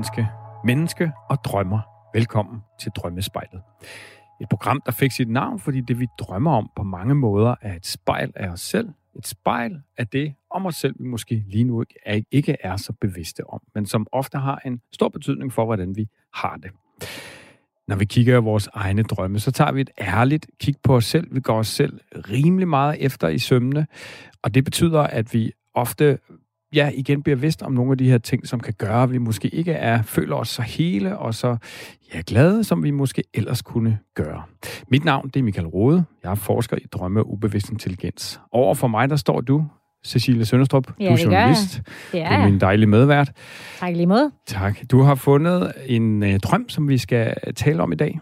[0.00, 0.28] Menneske,
[0.64, 1.80] menneske og drømmer.
[2.14, 3.62] Velkommen til Drømmespejlet.
[4.40, 7.74] Et program, der fik sit navn, fordi det vi drømmer om på mange måder er
[7.74, 8.88] et spejl af os selv.
[9.18, 11.84] Et spejl af det om os selv, vi måske lige nu
[12.32, 16.08] ikke er, så bevidste om, men som ofte har en stor betydning for, hvordan vi
[16.34, 16.70] har det.
[17.88, 21.04] Når vi kigger på vores egne drømme, så tager vi et ærligt kig på os
[21.04, 21.34] selv.
[21.34, 23.86] Vi går os selv rimelig meget efter i sømne,
[24.42, 26.18] og det betyder, at vi ofte
[26.74, 29.18] ja, igen bliver vidst om nogle af de her ting, som kan gøre, at vi
[29.18, 31.56] måske ikke er, føler os så hele og så
[32.14, 34.42] ja, glade, som vi måske ellers kunne gøre.
[34.88, 36.04] Mit navn det er Michael Rode.
[36.22, 38.40] Jeg er forsker i drømme og ubevidst intelligens.
[38.52, 39.64] Over for mig, der står du,
[40.06, 40.92] Cecilie Sønderstrup.
[41.00, 41.76] Ja, du er journalist.
[41.78, 43.32] er Du er min dejlige medvært.
[43.78, 44.30] Tak lige måde.
[44.46, 44.78] Tak.
[44.90, 48.20] Du har fundet en øh, drøm, som vi skal tale om i dag.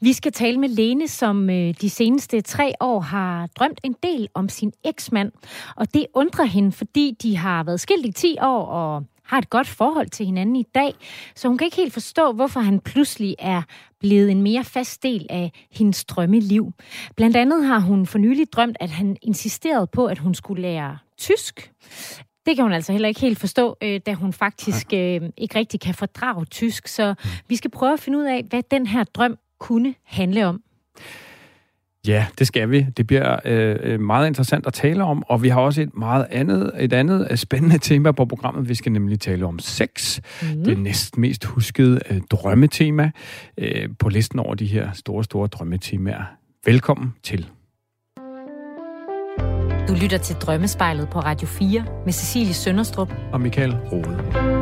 [0.00, 4.28] Vi skal tale med Lene, som øh, de seneste tre år har drømt en del
[4.34, 5.32] om sin eksmand.
[5.76, 9.50] Og det undrer hende, fordi de har været skilt i 10 år og har et
[9.50, 10.94] godt forhold til hinanden i dag.
[11.34, 13.62] Så hun kan ikke helt forstå, hvorfor han pludselig er
[14.00, 16.72] blevet en mere fast del af hendes drømmeliv.
[17.16, 20.98] Blandt andet har hun for nylig drømt, at han insisterede på, at hun skulle lære
[21.18, 21.72] tysk.
[22.46, 25.80] Det kan hun altså heller ikke helt forstå, øh, da hun faktisk øh, ikke rigtig
[25.80, 26.88] kan fordrage tysk.
[26.88, 27.14] Så
[27.48, 30.62] vi skal prøve at finde ud af, hvad den her drøm kunne handle om.
[32.06, 32.86] Ja, det skal vi.
[32.96, 36.26] Det bliver øh, øh, meget interessant at tale om, og vi har også et meget
[36.30, 38.68] andet, et andet øh, spændende tema på programmet.
[38.68, 40.20] Vi skal nemlig tale om sex.
[40.42, 40.64] Mm.
[40.64, 43.10] Det næst mest huskede øh, drømmetema
[43.58, 46.24] øh, på listen over de her store, store drømmetemaer.
[46.64, 47.48] Velkommen til.
[49.88, 53.12] Du lytter til Drømmespejlet på Radio 4 med Cecilie Sønderstrup.
[53.32, 54.55] Og Michael Rode.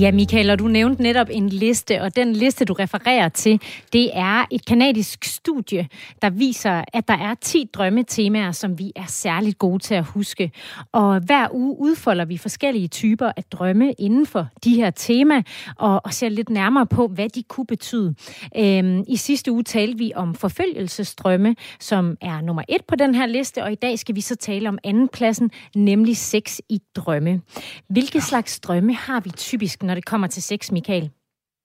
[0.00, 3.60] Ja, Michael, og du nævnte netop en liste, og den liste, du refererer til,
[3.92, 5.88] det er et kanadisk studie,
[6.22, 10.52] der viser, at der er 10 drømmetemaer, som vi er særligt gode til at huske.
[10.92, 15.42] Og hver uge udfolder vi forskellige typer af drømme inden for de her tema,
[15.76, 18.14] og, og ser lidt nærmere på, hvad de kunne betyde.
[18.58, 23.26] Øhm, I sidste uge talte vi om forfølgelsesdrømme, som er nummer et på den her
[23.26, 27.40] liste, og i dag skal vi så tale om andenpladsen, nemlig sex i drømme.
[27.88, 31.10] Hvilke slags drømme har vi typisk, når det kommer til sex, Michael?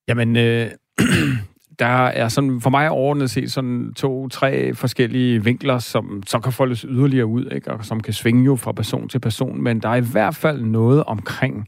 [0.07, 0.71] Jamen, øh,
[1.79, 6.81] der er sådan, for mig overordnet set sådan to-tre forskellige vinkler, som så kan foldes
[6.81, 7.71] yderligere ud, ikke?
[7.71, 10.61] og som kan svinge jo fra person til person, men der er i hvert fald
[10.61, 11.67] noget omkring,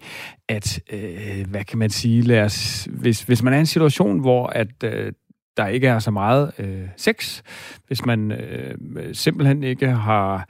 [0.49, 4.19] at, øh, hvad kan man sige, lad os, hvis, hvis man er i en situation,
[4.19, 5.13] hvor at, øh,
[5.57, 7.41] der ikke er så meget øh, sex,
[7.87, 8.75] hvis man øh,
[9.13, 10.49] simpelthen ikke har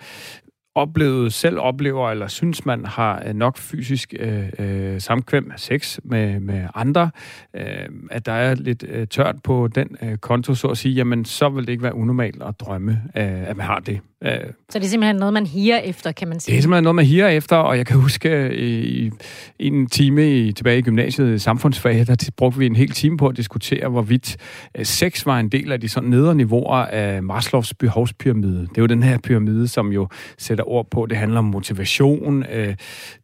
[0.76, 6.40] oplevet, selv oplever, eller synes man har øh, nok fysisk øh, øh, samkvem, sex med,
[6.40, 7.12] med andre,
[7.56, 7.66] øh,
[8.12, 11.50] at der er lidt øh, tørt på den øh, konto, så at sige, jamen så
[11.50, 14.00] vil det ikke være unormalt at drømme, øh, at man har det.
[14.24, 14.32] Øh,
[14.70, 16.52] Så det er simpelthen noget, man higer efter, kan man sige.
[16.54, 19.12] det er simpelthen noget, man higer efter, og jeg kan huske øh, i
[19.60, 23.28] en time i, tilbage i gymnasiet i samfundsfag, der brugte vi en hel time på
[23.28, 24.38] at diskutere, hvorvidt
[24.78, 28.62] øh, sex var en del af de sådan nedre niveauer af Maslows behovspyramide.
[28.62, 32.44] Det er jo den her pyramide, som jo sætter ord på, det handler om motivation.
[32.52, 32.76] Øh,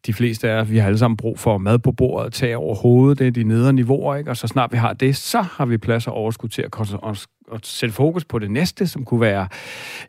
[0.06, 3.18] de fleste af vi har alle sammen brug for mad på bordet, tag over hovedet,
[3.18, 4.30] det er de nedre niveauer, ikke?
[4.30, 6.70] og så snart vi har det, så har vi plads og overskud til at
[7.54, 9.48] at sætte fokus på det næste, som kunne være,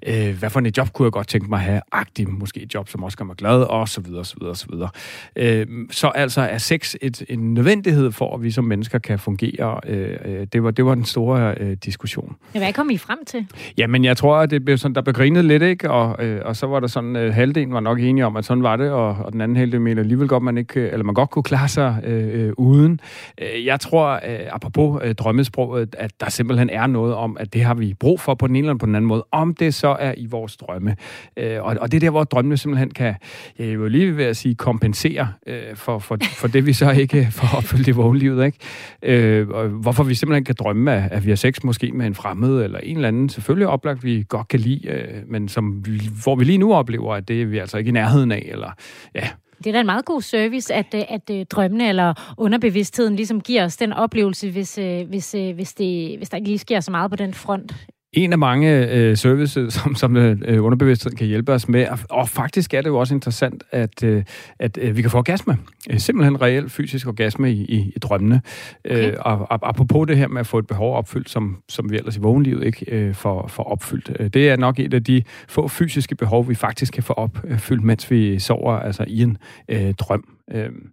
[0.07, 2.73] øh, hvad for et job kunne jeg godt tænke mig at have, agtigt, måske et
[2.73, 4.89] job, som også gør mig glad, og så videre, så videre, så videre.
[5.35, 9.79] Øh, så altså er sex et, en nødvendighed for, at vi som mennesker kan fungere.
[9.88, 12.35] Øh, øh, det, var, det var den store øh, diskussion.
[12.51, 13.45] Hvad kom I frem til?
[13.78, 15.91] Jamen, jeg tror, at det blev sådan, der blev grinet lidt, ikke?
[15.91, 18.63] Og, øh, og så var der sådan, øh, halvdelen var nok enige om, at sådan
[18.63, 21.16] var det, og, og den anden halvdel mener alligevel godt, man ikke, øh, eller man
[21.16, 22.99] godt kunne klare sig øh, øh, uden.
[23.41, 27.63] Øh, jeg tror, øh, apropos øh, drømmesproget, at der simpelthen er noget om, at det
[27.63, 29.88] har vi brug for på den ene eller på den anden måde, om det så
[30.00, 30.95] er i vores drømme.
[31.38, 33.16] Øh, og, og det er der, hvor drømmene simpelthen kan,
[33.59, 37.20] jeg vil lige ved at sige, kompensere øh, for, for, for det, vi så ikke
[37.20, 38.58] øh, får opfyldt i vågenlivet, ikke?
[39.03, 42.16] Øh, og hvorfor vi simpelthen kan drømme, at, at vi har sex måske med en
[42.16, 45.84] fremmed, eller en eller anden, selvfølgelig oplagt, vi godt kan lide, øh, men som
[46.23, 48.72] hvor vi lige nu oplever, at det er vi altså ikke i nærheden af, eller
[49.16, 49.28] ja,
[49.64, 53.41] det er da en meget god service, at, øh, at øh, drømmene eller underbevidstheden ligesom
[53.41, 56.91] giver os den oplevelse, hvis, øh, hvis, hvis, det, hvis der ikke lige sker så
[56.91, 57.73] meget på den front
[58.14, 61.88] en af mange øh, services, som, som øh, underbevidstheden kan hjælpe os med.
[61.88, 64.23] Og, og faktisk er det jo også interessant, at, øh,
[64.59, 65.58] at øh, vi kan få orgasme.
[65.90, 68.41] Øh, simpelthen reel fysisk orgasme i, i, i drømmene.
[68.85, 69.11] Okay.
[69.11, 71.97] Øh, og, og apropos det her med at få et behov opfyldt, som, som vi
[71.97, 74.12] ellers i vågenlivet ikke øh, får, får opfyldt.
[74.20, 77.84] Øh, det er nok et af de få fysiske behov, vi faktisk kan få opfyldt,
[77.84, 79.38] mens vi sover altså i en
[79.70, 80.39] øh, drøm.
[80.51, 80.91] Øhm,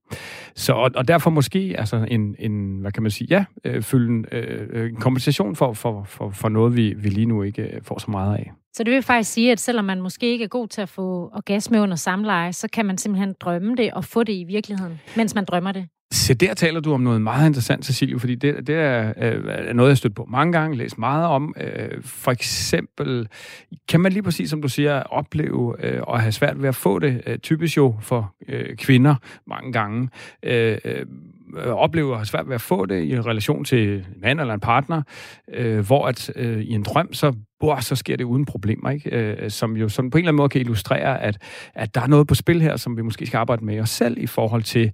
[0.55, 4.09] så, og, og derfor måske altså en, en, hvad kan man sige, ja, øh, fylde
[4.09, 7.63] en, øh, øh en kompensation for, for, for, for noget, vi, vi lige nu ikke
[7.63, 8.53] øh, får så meget af.
[8.73, 11.31] Så det vil faktisk sige, at selvom man måske ikke er god til at få
[11.35, 15.35] orgasme under samleje, så kan man simpelthen drømme det og få det i virkeligheden, mens
[15.35, 15.89] man drømmer det.
[16.13, 19.73] Så der taler du om noget meget interessant, Cecilie, fordi det, det er, øh, er
[19.73, 21.55] noget, jeg stødt på mange gange, læst meget om.
[21.61, 23.29] Øh, for eksempel,
[23.89, 26.99] kan man lige præcis, som du siger, opleve øh, og have svært ved at få
[26.99, 29.15] det, øh, typisk jo for øh, kvinder
[29.47, 30.09] mange gange,
[30.43, 30.79] øh,
[31.67, 34.61] opleve at have svært ved at få det i relation til en mand eller en
[34.61, 35.03] partner,
[35.83, 36.29] hvor at
[36.63, 37.33] i en drøm, så
[37.63, 39.11] wow, så sker det uden problemer, ikke?
[39.11, 41.43] Øh, øh som jo sådan på en eller anden måde kan illustrere, at,
[41.75, 44.19] at der er noget på spil her, som vi måske skal arbejde med os selv
[44.19, 44.93] i forhold til,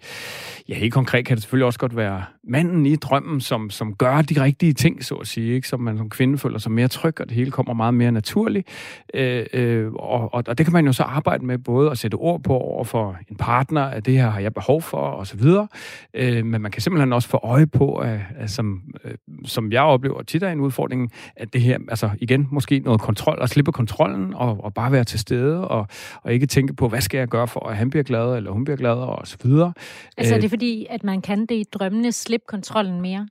[0.69, 4.23] ja, helt konkret kan det selvfølgelig også godt være manden i drømmen, som, som gør
[4.23, 5.69] de rigtige ting, så at sige, ikke?
[5.69, 8.69] som man som kvinde føler sig mere tryg, og det hele kommer meget mere naturligt.
[9.15, 12.15] Øh, øh, og, og, og det kan man jo så arbejde med både at sætte
[12.15, 15.37] ord på over for en partner, at det her har jeg behov for, og så
[15.37, 15.69] videre.
[16.15, 19.83] Øh, men man kan simpelthen også få øje på, at, at som, øh, som jeg
[19.83, 23.73] oplever tit er en udfordring, at det her, altså igen, måske noget kontrol, og slippe
[23.73, 25.87] kontrollen, og, og bare være til stede, og,
[26.23, 28.65] og ikke tænke på, hvad skal jeg gøre for, at han bliver glad, eller hun
[28.65, 29.73] bliver glad, og så videre.
[30.17, 33.29] Altså er det fordi, at man kan det i drømmene, slippe kontrollen mere?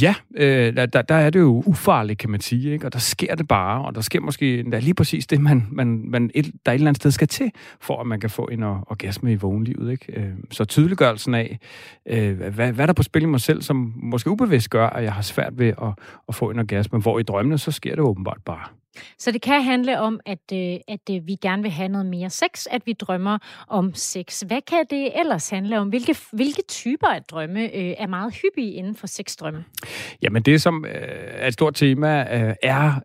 [0.00, 2.86] Ja, øh, der, der er det jo ufarligt, kan man sige, ikke?
[2.86, 5.66] og der sker det bare, og der sker måske der er lige præcis det, man,
[5.70, 7.50] man, man et, der et eller andet sted skal til,
[7.80, 9.92] for at man kan få en orgasme i vågenlivet.
[9.92, 10.20] Ikke?
[10.20, 11.58] Øh, så tydeliggørelsen af,
[12.06, 15.04] øh, hvad, hvad der er på spil i mig selv, som måske ubevidst gør, at
[15.04, 15.94] jeg har svært ved at,
[16.28, 18.68] at få en orgasme, hvor i drømmene, så sker det åbenbart bare.
[19.18, 22.30] Så det kan handle om, at, øh, at øh, vi gerne vil have noget mere
[22.30, 23.38] sex, at vi drømmer
[23.68, 24.40] om sex.
[24.40, 25.88] Hvad kan det ellers handle om?
[25.88, 29.64] Hvilke, hvilke typer af drømme øh, er meget hyppige inden for sexdrømme?
[30.22, 32.26] Jamen det, som er et stort tema,
[32.62, 33.00] er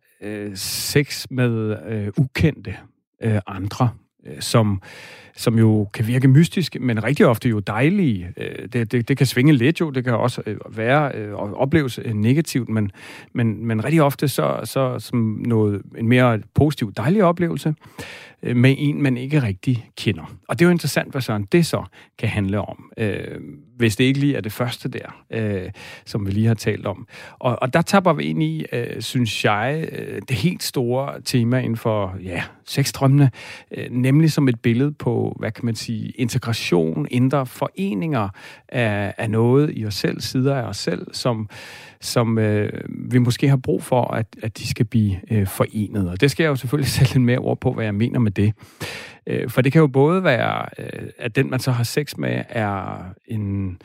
[0.55, 1.77] sex med
[2.17, 2.77] ukendte
[3.47, 3.89] andre,
[4.25, 4.81] Øh, som
[5.37, 8.33] som jo kan virke mystisk, men rigtig ofte jo dejlige.
[8.37, 11.99] Øh, det, det, det kan svinge lidt jo, det kan også øh, være og opleves
[12.13, 12.91] negativt, men,
[13.33, 17.75] men, men rigtig ofte så, så som noget, en mere positiv, dejlig oplevelse
[18.45, 20.37] Øh, med en, man ikke rigtig kender.
[20.47, 21.83] Og det er jo interessant, hvad sådan det så
[22.17, 23.39] kan handle om, øh,
[23.77, 25.71] hvis det ikke lige er det første der, øh,
[26.05, 27.07] som vi lige har talt om.
[27.39, 31.59] Og, og der tapper vi ind i, øh, synes jeg, øh, det helt store tema
[31.59, 33.31] inden for ja, sexdrømmene,
[33.71, 38.29] øh, nemlig som et billede på hvad kan man sige, integration, indre foreninger
[38.69, 41.49] af, af noget i os selv, sider af os selv, som,
[42.01, 46.09] som øh, vi måske har brug for, at, at de skal blive øh, forenet.
[46.09, 48.31] Og det skal jeg jo selvfølgelig sætte lidt mere ord på, hvad jeg mener med
[48.31, 48.53] det.
[49.27, 52.43] Øh, for det kan jo både være, øh, at den, man så har sex med,
[52.49, 53.77] er en,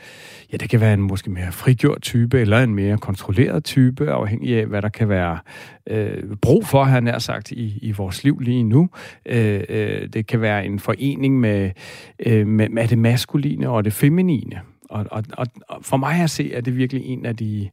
[0.51, 4.59] ja, det kan være en måske mere frigjort type, eller en mere kontrolleret type, afhængig
[4.59, 5.39] af, hvad der kan være
[5.87, 8.89] øh, brug for, han nær sagt, i, i vores liv lige nu.
[9.25, 11.71] Øh, øh, det kan være en forening med,
[12.25, 14.61] øh, med, med det maskuline og det feminine.
[14.89, 15.47] Og, og, og
[15.81, 17.69] for mig at se, er det virkelig en af de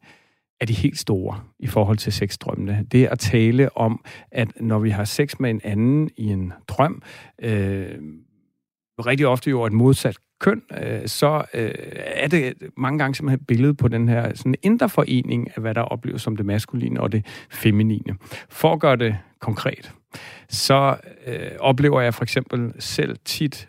[0.61, 2.87] er de helt store i forhold til sexdrømmene.
[2.93, 6.53] Det er at tale om, at når vi har sex med en anden i en
[6.69, 7.03] drøm,
[7.43, 7.99] øh,
[9.07, 13.47] rigtig ofte jo et modsat køn, øh, så øh, er det mange gange simpelthen et
[13.47, 17.13] billede på den her sådan indre forening af, hvad der opleves som det maskuline og
[17.13, 18.17] det feminine.
[18.49, 19.93] For at gøre det konkret,
[20.49, 20.97] så
[21.27, 23.69] øh, oplever jeg for eksempel selv tit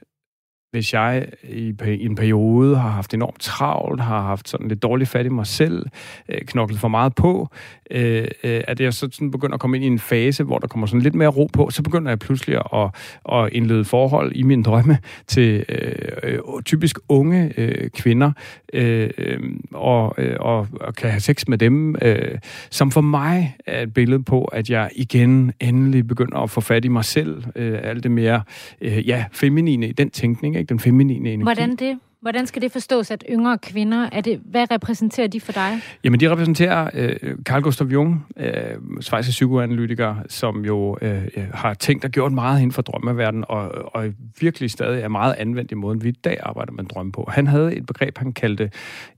[0.71, 5.09] hvis jeg i, i en periode har haft enormt travlt, har haft sådan lidt dårligt
[5.09, 5.85] fat i mig selv,
[6.29, 7.49] øh, knoklet for meget på,
[7.91, 10.67] Øh, øh, at jeg så sådan begynder at komme ind i en fase, hvor der
[10.67, 12.89] kommer sådan lidt mere ro på, så begynder jeg pludselig at,
[13.31, 15.91] at indlede forhold i mine drømme til øh,
[16.23, 18.31] øh typisk unge øh, kvinder,
[18.73, 19.39] øh, øh,
[19.73, 22.37] og, øh, og, og kan have sex med dem, øh,
[22.69, 26.85] som for mig er et billede på, at jeg igen endelig begynder at få fat
[26.85, 28.41] i mig selv, øh, alt det mere
[28.81, 30.69] øh, ja, feminine i den tænkning, ikke?
[30.69, 31.43] den feminine energi.
[31.43, 31.99] Hvordan det?
[32.21, 35.81] Hvordan skal det forstås, at yngre kvinder, er det, hvad repræsenterer de for dig?
[36.03, 38.53] Jamen, de repræsenterer øh, Carl Gustav Jung, øh,
[39.01, 43.95] svejse psykoanalytiker, som jo øh, øh, har tænkt og gjort meget inden for drømmeverdenen, og,
[43.95, 47.29] og virkelig stadig er meget anvendt i måden, vi i dag arbejder med drømme på.
[47.31, 48.71] Han havde et begreb, han kaldte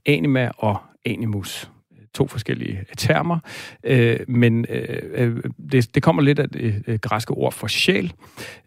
[0.06, 1.70] anima og animus
[2.14, 3.38] to forskellige termer,
[3.84, 5.42] øh, men øh, øh,
[5.72, 8.12] det, det kommer lidt af det øh, græske ord for sjæl,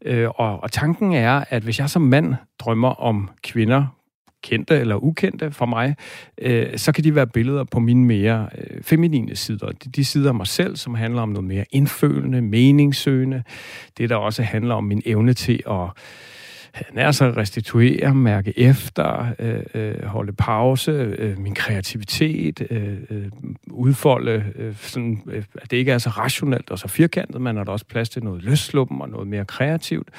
[0.06, 3.86] øh, og, og tanken er, at hvis jeg som mand drømmer om kvinder,
[4.46, 5.96] kendte eller ukendte for mig,
[6.38, 9.68] øh, så kan de være billeder på mine mere øh, feminine sider.
[9.68, 13.44] De, de sider af mig selv, som handler om noget mere indfølende, meningssøgende.
[13.98, 15.90] Det, der også handler om min evne til at
[16.96, 23.26] er så restituere, mærke efter, øh, øh, holde pause, øh, min kreativitet, øh, øh,
[23.68, 27.64] udfolde, øh, sådan, øh, at det ikke er så rationelt og så firkantet, men har
[27.64, 30.10] der også plads til noget løsluppen og noget mere kreativt.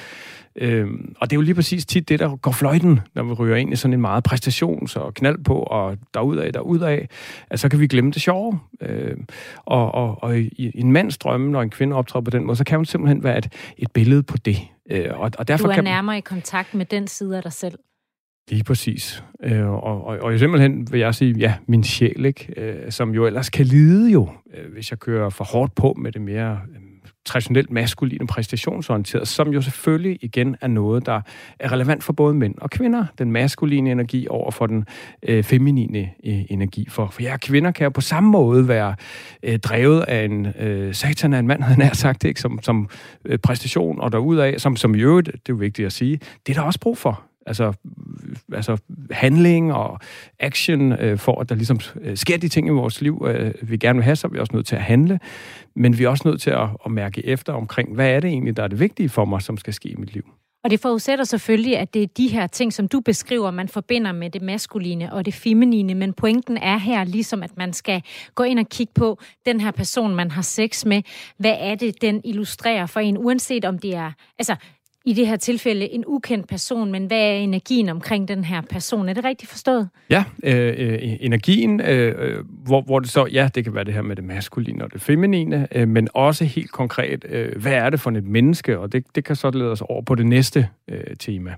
[0.55, 0.87] Øh,
[1.17, 3.73] og det er jo lige præcis tit det, der går fløjten, når vi ryger ind
[3.73, 6.99] i sådan en meget præstations- og knald på, og derudad, derudad,
[7.49, 8.59] at så kan vi glemme det sjove.
[8.81, 9.17] Øh,
[9.65, 12.63] og, og, og i en mands drømme, når en kvinde optræder på den måde, så
[12.63, 14.57] kan hun simpelthen være et, et billede på det.
[14.91, 17.53] Øh, og, og derfor du er kan nærmere i kontakt med den side af dig
[17.53, 17.79] selv.
[18.49, 19.23] Lige præcis.
[19.43, 22.53] Øh, og, og, og simpelthen vil jeg sige, ja, min sjæl, ikke?
[22.57, 26.11] Øh, som jo ellers kan lide jo, øh, hvis jeg kører for hårdt på med
[26.11, 26.86] det mere øh,
[27.27, 31.21] traditionelt maskuline præstationsorienteret, som jo selvfølgelig igen er noget, der
[31.59, 33.05] er relevant for både mænd og kvinder.
[33.17, 34.85] Den maskuline energi over for den
[35.23, 36.87] øh, feminine øh, energi.
[36.89, 38.95] For, for ja, kvinder kan jo på samme måde være
[39.43, 42.41] øh, drevet af en øh, satan af en mand, havde nær sagt, ikke?
[42.41, 42.89] som, som
[43.25, 46.57] øh, præstation og derudaf, som, som i øvrigt, det er jo vigtigt at sige, det
[46.57, 47.23] er der også brug for.
[47.47, 47.73] Altså,
[48.53, 48.77] altså
[49.11, 49.99] handling og
[50.39, 53.77] action, øh, for at der ligesom øh, sker de ting i vores liv, øh, vi
[53.77, 55.19] gerne vil have, så er vi også nødt til at handle.
[55.75, 58.57] Men vi er også nødt til at, at mærke efter omkring, hvad er det egentlig,
[58.57, 60.23] der er det vigtige for mig, som skal ske i mit liv.
[60.63, 64.11] Og det forudsætter selvfølgelig, at det er de her ting, som du beskriver, man forbinder
[64.11, 65.95] med det maskuline og det feminine.
[65.95, 68.01] Men pointen er her ligesom, at man skal
[68.35, 71.01] gå ind og kigge på den her person, man har sex med.
[71.37, 74.11] Hvad er det, den illustrerer for en, uanset om det er...
[74.39, 74.55] Altså,
[75.07, 79.09] i det her tilfælde en ukendt person, men hvad er energien omkring den her person?
[79.09, 79.89] Er det rigtigt forstået?
[80.09, 83.93] Ja, øh, øh, energien, øh, øh, hvor, hvor det så, ja, det kan være det
[83.93, 87.89] her med det maskuline og det feminine, øh, men også helt konkret, øh, hvad er
[87.89, 88.79] det for et menneske?
[88.79, 91.55] Og det, det kan så lede os over på det næste øh, tema,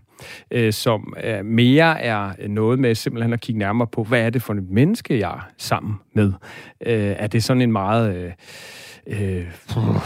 [0.51, 4.41] øh, som øh, mere er noget med simpelthen at kigge nærmere på, hvad er det
[4.41, 6.34] for et menneske, jeg er sammen med?
[6.86, 8.15] Øh, er det sådan en meget...
[8.15, 8.32] Øh,
[9.10, 9.46] øh,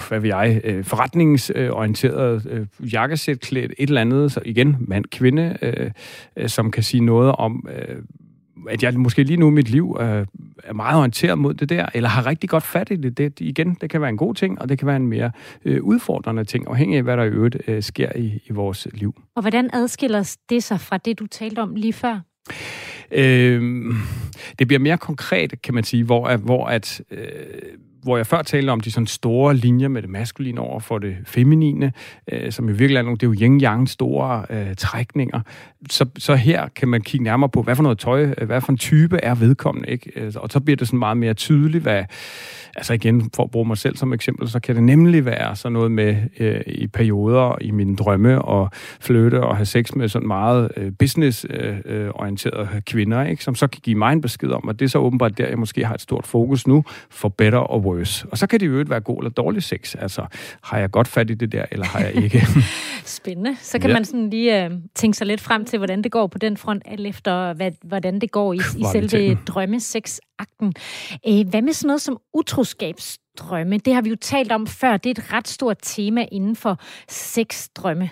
[0.09, 5.57] hvad vil jeg, øh, forretningsorienteret øh, jakkesæt klædt, et eller andet, så igen, mand, kvinde,
[5.61, 5.91] øh,
[6.37, 7.97] øh, som kan sige noget om, øh,
[8.69, 10.25] at jeg måske lige nu i mit liv øh,
[10.63, 13.17] er meget orienteret mod det der, eller har rigtig godt fat i det.
[13.17, 13.39] det.
[13.39, 15.31] Igen, det kan være en god ting, og det kan være en mere
[15.65, 19.21] øh, udfordrende ting, afhængig af, hvad der i øvrigt øh, sker i, i vores liv.
[19.35, 22.19] Og hvordan adskiller det sig fra det, du talte om lige før?
[23.11, 23.83] Øh,
[24.59, 27.01] det bliver mere konkret, kan man sige, hvor, hvor at...
[27.11, 27.27] Øh,
[28.03, 31.15] hvor jeg før talte om de sådan store linjer med det maskuline over for det
[31.25, 31.93] feminine,
[32.31, 35.41] øh, som i virkeligheden det er jo yin-yang store øh, trækninger.
[35.89, 38.71] Så, så her kan man kigge nærmere på, hvad for noget tøj, øh, hvad for
[38.71, 40.11] en type er vedkommende, ikke?
[40.15, 42.03] Øh, og så bliver det sådan meget mere tydeligt, hvad,
[42.75, 45.73] altså igen, for at bruge mig selv som eksempel, så kan det nemlig være sådan
[45.73, 48.69] noget med øh, i perioder i mine drømme og
[48.99, 53.43] flytte og have sex med sådan meget øh, business-orienterede øh, øh kvinder, ikke?
[53.43, 55.59] som så kan give mig en besked om, at det er så åbenbart der, jeg
[55.59, 58.25] måske har et stort fokus nu, for better og worse.
[58.31, 59.95] Og så kan det jo være god eller dårlig sex.
[59.95, 60.25] Altså,
[60.63, 62.47] har jeg godt fat i det der, eller har jeg ikke?
[63.05, 63.57] Spændende.
[63.61, 63.95] Så kan ja.
[63.95, 66.83] man sådan lige øh, tænke sig lidt frem til, hvordan det går på den front,
[66.85, 70.73] alt efter hvad, hvordan det går i, i selve drømmesex-akten.
[71.27, 73.77] Øh, hvad med sådan noget som utroskabsdrømme?
[73.77, 74.97] Det har vi jo talt om før.
[74.97, 78.09] Det er et ret stort tema inden for sexdrømme.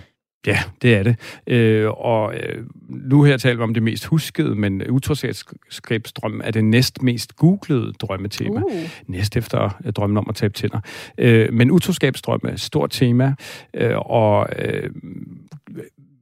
[0.48, 1.15] Ja, det er det.
[1.48, 6.63] Øh, og øh, nu her taler vi om det mest huskede, men utroskabsdrøm er det
[6.63, 8.62] næst mest googlede drømmetema.
[8.62, 8.71] Uh.
[9.07, 10.79] Næst efter øh, drømmen om at tabe tænder.
[11.17, 13.33] Øh, men utroskabsdrøm er et stort tema,
[13.74, 14.89] øh, og øh,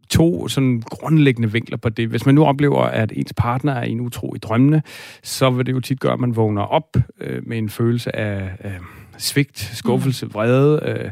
[0.09, 2.07] to sådan grundlæggende vinkler på det.
[2.07, 4.81] Hvis man nu oplever, at ens partner er en utro i drømmene,
[5.23, 8.49] så vil det jo tit gøre, at man vågner op øh, med en følelse af
[8.63, 8.71] øh,
[9.17, 11.11] svigt, skuffelse, vrede, øh,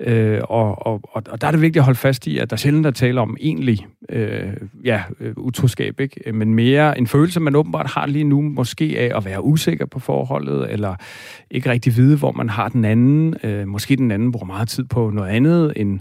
[0.00, 2.86] Øh, og, og, og der er det vigtigt at holde fast i, at der sjældent
[2.86, 4.52] er tale om egentlig øh,
[4.84, 6.20] ja, øh, utroskab, ikke?
[6.26, 9.86] Øh, men mere en følelse, man åbenbart har lige nu, måske af at være usikker
[9.86, 10.94] på forholdet, eller
[11.50, 13.34] ikke rigtig vide, hvor man har den anden.
[13.42, 16.00] Øh, måske den anden bruger meget tid på noget andet, end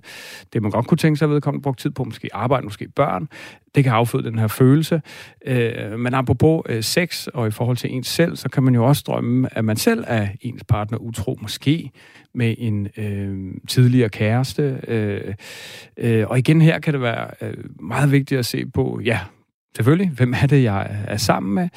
[0.54, 3.28] det man godt kunne tænke sig at vedkommende brugt tid på, måske arbejde, måske børn.
[3.76, 5.02] Det kan afføde den her følelse.
[5.46, 8.86] Øh, men apropos øh, sex, og i forhold til ens selv, så kan man jo
[8.86, 11.92] også drømme, at man selv er ens partner utro, måske
[12.38, 14.80] med en øh, tidligere kæreste.
[14.88, 15.34] Øh,
[15.98, 19.20] øh, og igen her kan det være øh, meget vigtigt at se på, ja,
[19.76, 21.70] selvfølgelig, hvem er det, jeg er sammen med?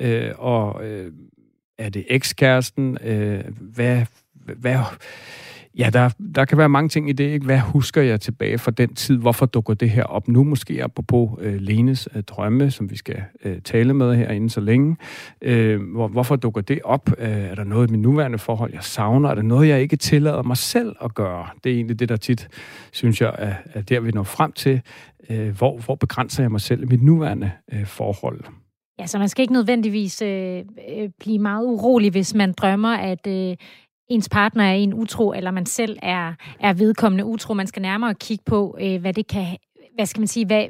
[0.00, 1.12] Øh, og øh,
[1.78, 2.98] er det ekskæresten?
[3.04, 4.02] Øh, hvad,
[4.34, 4.78] hvad,
[5.78, 7.24] Ja, der, der kan være mange ting i det.
[7.24, 7.46] Ikke?
[7.46, 9.16] Hvad husker jeg tilbage fra den tid?
[9.16, 10.44] Hvorfor dukker det her op nu?
[10.44, 14.96] Måske apropos øh, Lenes øh, drømme, som vi skal øh, tale med herinde så længe.
[15.42, 17.10] Øh, hvor, hvorfor dukker det op?
[17.18, 19.28] Øh, er der noget i min nuværende forhold, jeg savner?
[19.28, 21.46] Er der noget, jeg ikke tillader mig selv at gøre?
[21.64, 22.48] Det er egentlig det, der tit,
[22.92, 24.80] synes jeg, er, er der, vi når frem til.
[25.30, 28.40] Øh, hvor, hvor begrænser jeg mig selv i mit nuværende øh, forhold?
[28.98, 30.58] Ja, så man skal ikke nødvendigvis øh,
[30.98, 33.56] øh blive meget urolig, hvis man drømmer, at, øh,
[34.08, 37.54] ens partner er en utro, eller man selv er, er vedkommende utro.
[37.54, 39.56] Man skal nærmere kigge på, øh, hvad det kan
[39.94, 40.66] hvad skal man sige, hvad,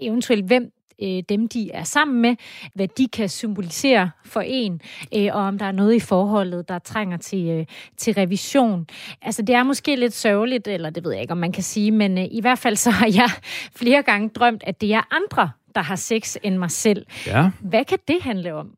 [0.00, 2.36] eventuelt hvem øh, dem, de er sammen med,
[2.74, 4.80] hvad de kan symbolisere for en,
[5.16, 7.66] øh, og om der er noget i forholdet, der trænger til, øh,
[7.96, 8.86] til revision.
[9.22, 11.90] Altså, det er måske lidt sørgeligt, eller det ved jeg ikke, om man kan sige,
[11.90, 13.30] men øh, i hvert fald så har jeg
[13.74, 17.06] flere gange drømt, at det er andre, der har sex end mig selv.
[17.26, 17.50] Ja.
[17.60, 18.70] Hvad kan det handle om?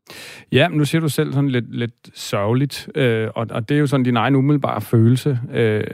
[0.52, 3.86] Ja, nu siger du selv sådan lidt, lidt sørgeligt, øh, og, og det er jo
[3.86, 5.38] sådan din egen umiddelbare følelse.
[5.52, 5.84] Øh,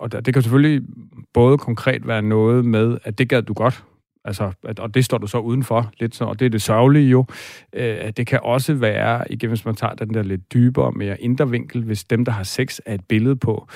[0.00, 0.82] og det kan selvfølgelig
[1.34, 3.84] både konkret være noget med, at det gad du godt,
[4.24, 7.24] Altså, og det står du så udenfor lidt, så, og det er det sørgelige jo.
[7.72, 11.50] Øh, det kan også være, igen hvis man tager den der lidt dybere, mere indre
[11.50, 13.66] vinkel, hvis dem, der har sex, er et billede på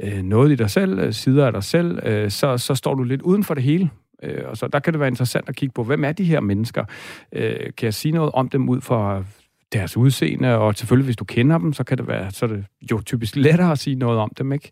[0.00, 3.02] øh, noget i dig selv, øh, sider af dig selv, øh, så, så står du
[3.02, 3.90] lidt uden for det hele.
[4.22, 6.40] Øh, og så der kan det være interessant at kigge på, hvem er de her
[6.40, 6.84] mennesker?
[7.32, 9.24] Øh, kan jeg sige noget om dem ud fra
[9.72, 12.64] deres udseende, og selvfølgelig, hvis du kender dem, så kan det være, så er det
[12.90, 14.70] jo typisk lettere at sige noget om dem, ikke?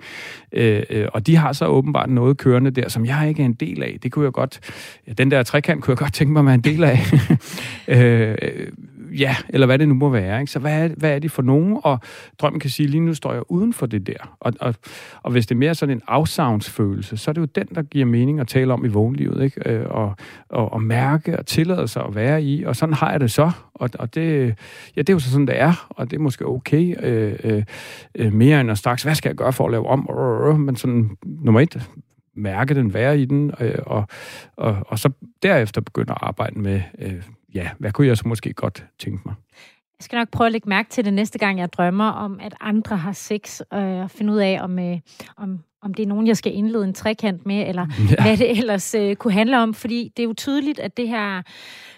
[0.52, 3.54] Øh, øh, og de har så åbenbart noget kørende der, som jeg ikke er en
[3.54, 3.98] del af.
[4.02, 4.60] Det kunne jeg godt,
[5.18, 6.98] den der trekant kunne jeg godt tænke mig at være en del af.
[7.88, 8.72] øh, øh
[9.10, 10.40] ja, eller hvad det nu må være.
[10.40, 10.52] Ikke?
[10.52, 11.78] Så hvad er, hvad er det for nogen?
[11.82, 11.98] Og
[12.38, 14.36] drømmen kan sige, lige nu står jeg uden for det der.
[14.40, 14.74] Og, og,
[15.22, 18.06] og hvis det er mere sådan en afsavnsfølelse, så er det jo den, der giver
[18.06, 19.42] mening at tale om i vågenlivet.
[19.44, 19.70] Ikke?
[19.70, 20.14] Øh, og,
[20.48, 22.64] og, og mærke og tillade sig at være i.
[22.64, 23.50] Og sådan har jeg det så.
[23.74, 24.54] Og, og det,
[24.96, 25.86] ja, det er jo så sådan, det er.
[25.88, 26.94] Og det er måske okay.
[27.02, 27.62] Øh, øh,
[28.14, 30.60] øh mere end at straks, hvad skal jeg gøre for at lave om?
[30.60, 31.88] Men sådan, nummer et,
[32.38, 34.06] mærke den, være i den, øh, og,
[34.56, 35.10] og, og så
[35.42, 37.22] derefter begynde at arbejde med, øh,
[37.54, 39.34] ja, hvad kunne jeg så måske godt tænke mig?
[39.98, 42.54] Jeg skal nok prøve at lægge mærke til det næste gang, jeg drømmer om, at
[42.60, 44.98] andre har sex, øh, og finde ud af, om, øh,
[45.36, 48.22] om, om det er nogen, jeg skal indlede en trekant med, eller ja.
[48.22, 49.74] hvad det ellers øh, kunne handle om.
[49.74, 51.42] Fordi det er jo tydeligt, at det her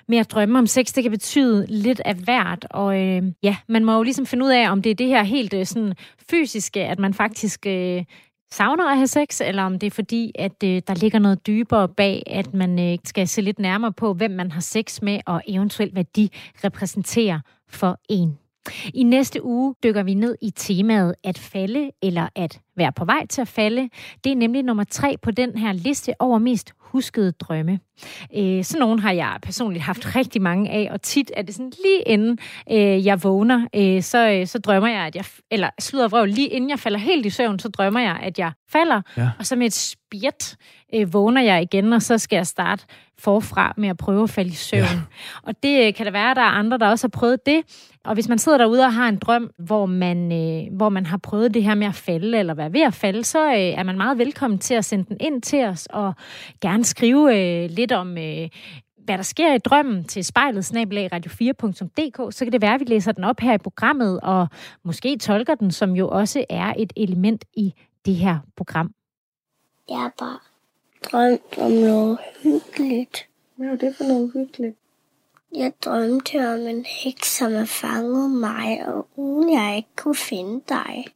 [0.08, 2.66] med at drømme om sex, det kan betyde lidt af hvert.
[2.70, 5.22] Og øh, ja, man må jo ligesom finde ud af, om det er det her
[5.22, 5.94] helt øh, sådan
[6.30, 8.04] fysiske, at man faktisk øh,
[8.52, 11.88] savner at have sex, eller om det er fordi, at øh, der ligger noget dybere
[11.88, 15.42] bag, at man øh, skal se lidt nærmere på, hvem man har sex med, og
[15.48, 16.28] eventuelt hvad de
[16.64, 18.38] repræsenterer for en.
[18.94, 23.26] I næste uge dykker vi ned i temaet at falde eller at være på vej
[23.26, 23.88] til at falde.
[24.24, 27.80] Det er nemlig nummer tre på den her liste over mest huskede drømme.
[28.36, 31.72] Øh, sådan nogle har jeg personligt haft rigtig mange af, og tit er det sådan
[31.84, 32.38] lige inden
[32.70, 36.48] øh, jeg vågner, øh, så, øh, så drømmer jeg, at jeg, eller slutter vrøv, lige
[36.48, 39.30] inden jeg falder helt i søvn, så drømmer jeg, at jeg falder, ja.
[39.38, 40.56] og så med et spjæt
[40.94, 42.84] øh, vågner jeg igen, og så skal jeg starte
[43.18, 44.82] forfra med at prøve at falde i søvn.
[44.82, 45.00] Ja.
[45.42, 47.62] Og det øh, kan der være, at der er andre, der også har prøvet det.
[48.04, 51.16] Og hvis man sidder derude og har en drøm, hvor man, øh, hvor man har
[51.16, 53.96] prøvet det her med at falde, eller være ved at falde, så øh, er man
[53.96, 56.14] meget velkommen til at sende den ind til os, og
[56.60, 58.18] gerne skrive øh, lidt om...
[58.18, 58.48] Øh,
[59.04, 63.12] hvad der sker i drømmen til spejlet radio4.dk, så kan det være, at vi læser
[63.12, 64.48] den op her i programmet, og
[64.82, 67.74] måske tolker den, som jo også er et element i
[68.06, 68.94] det her program.
[69.88, 70.38] Jeg har bare
[71.04, 73.26] drømt om noget hyggeligt.
[73.56, 74.79] Hvad er det for noget hyggeligt?
[75.54, 80.62] Jeg drømte om en heks, som har fanget mig, og uden jeg ikke kunne finde
[80.68, 81.06] dig.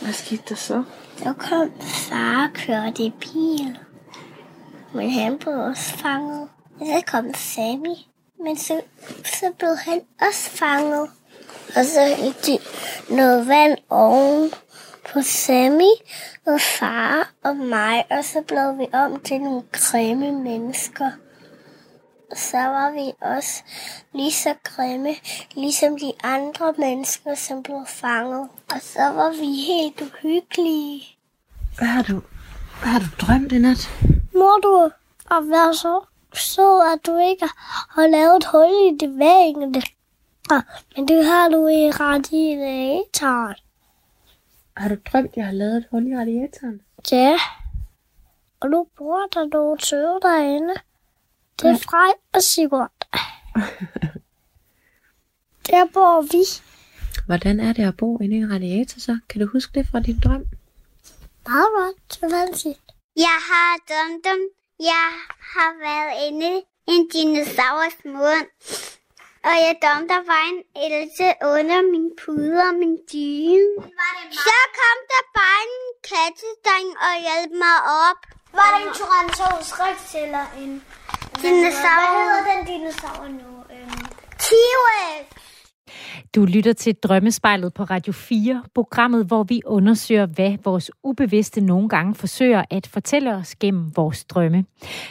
[0.00, 0.84] Hvad skete der så?
[1.16, 3.78] Så kom far og kørte i bil.
[4.94, 6.48] Men han blev også fanget.
[6.78, 7.94] Så kom Sammy.
[8.44, 8.80] Men så,
[9.24, 11.10] så blev han også fanget.
[11.76, 12.58] Og så hældte de
[13.14, 14.50] noget vand oven
[15.12, 15.92] på Sammy
[16.46, 18.04] og far og mig.
[18.10, 21.10] Og så blev vi om til nogle grimme mennesker
[22.34, 23.62] så var vi også
[24.14, 25.14] lige så grimme,
[25.54, 28.48] ligesom de andre mennesker, som blev fanget.
[28.74, 31.02] Og så var vi helt uhyggelige.
[31.78, 32.22] Hvad har du,
[32.80, 33.90] hvad har du drømt i nat?
[34.34, 34.90] Må du
[35.30, 36.00] at være så
[36.34, 37.48] så at du ikke
[37.90, 39.82] har lavet et hul i det væggene.
[40.96, 43.54] Men det har du i radiatoren.
[44.76, 46.80] Har du drømt, at jeg har lavet et hul i radiatoren?
[47.12, 47.38] Ja.
[48.60, 50.74] Og nu bor der nogle tøve derinde.
[51.62, 52.92] Det er Frej og Sigurd.
[55.70, 56.42] Der bor vi.
[57.26, 59.18] Hvordan er det at bo inde i en radiator så?
[59.28, 60.44] Kan du huske det fra din drøm?
[61.48, 61.98] Meget godt,
[62.64, 62.76] det
[63.26, 64.40] Jeg har drømt om,
[64.92, 65.08] jeg
[65.52, 66.50] har været inde
[66.90, 68.48] i en dinosaurs mund.
[69.48, 73.70] Og jeg drømte, der var en else under min pude og min dyne.
[74.46, 78.20] Så kom der bare en kattedreng og hjalp mig op.
[78.58, 80.72] Var det en Tyrannosaurus rex eller en
[81.42, 82.08] Dinosaur.
[82.08, 83.50] Hvad hedder den dinosaur nu?
[83.74, 84.04] Øhm...
[84.42, 85.38] T-Rex.
[86.34, 91.88] Du lytter til Drømmespejlet på Radio 4, programmet, hvor vi undersøger, hvad vores ubevidste nogle
[91.88, 94.64] gange forsøger at fortælle os gennem vores drømme.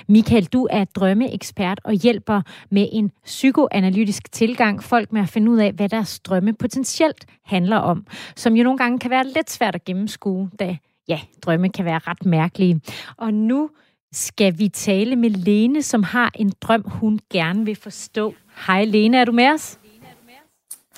[0.08, 5.58] Michael, du er drømmeekspert og hjælper med en psykoanalytisk tilgang folk med at finde ud
[5.58, 9.76] af, hvad deres drømme potentielt handler om, som jo nogle gange kan være lidt svært
[9.76, 12.82] at gennemskue, da ja, drømme kan være ret mærkelige.
[13.18, 13.70] Og nu
[14.12, 18.34] skal vi tale med Lene, som har en drøm, hun gerne vil forstå.
[18.68, 19.80] Hej Lene, er du med os?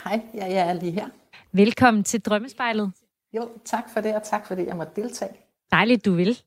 [0.03, 1.07] Hej, ja, jeg er lige her.
[1.51, 2.91] Velkommen til Drømmespejlet.
[3.33, 5.31] Jo, tak for det, og tak fordi jeg måtte deltage.
[5.71, 6.37] Dejligt, du vil.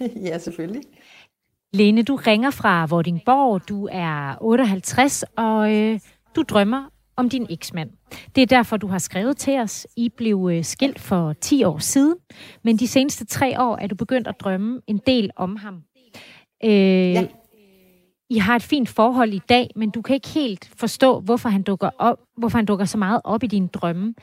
[0.28, 0.82] ja, selvfølgelig.
[1.72, 3.68] Lene, du ringer fra Vordingborg.
[3.68, 6.00] Du er 58, og øh,
[6.36, 7.90] du drømmer om din eksmand.
[8.34, 9.86] Det er derfor, du har skrevet til os.
[9.96, 12.14] I blev øh, skilt for 10 år siden,
[12.62, 15.82] men de seneste tre år er du begyndt at drømme en del om ham.
[16.64, 17.26] Øh, ja.
[18.30, 21.62] I har et fint forhold i dag, men du kan ikke helt forstå, hvorfor han
[21.62, 24.14] dukker, op, hvorfor han dukker så meget op i dine drømme.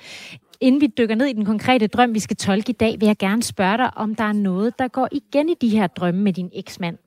[0.62, 3.18] Inden vi dykker ned i den konkrete drøm, vi skal tolke i dag, vil jeg
[3.18, 6.34] gerne spørge dig, om der er noget, der går igen i de her drømme med
[6.34, 6.98] din eksmand.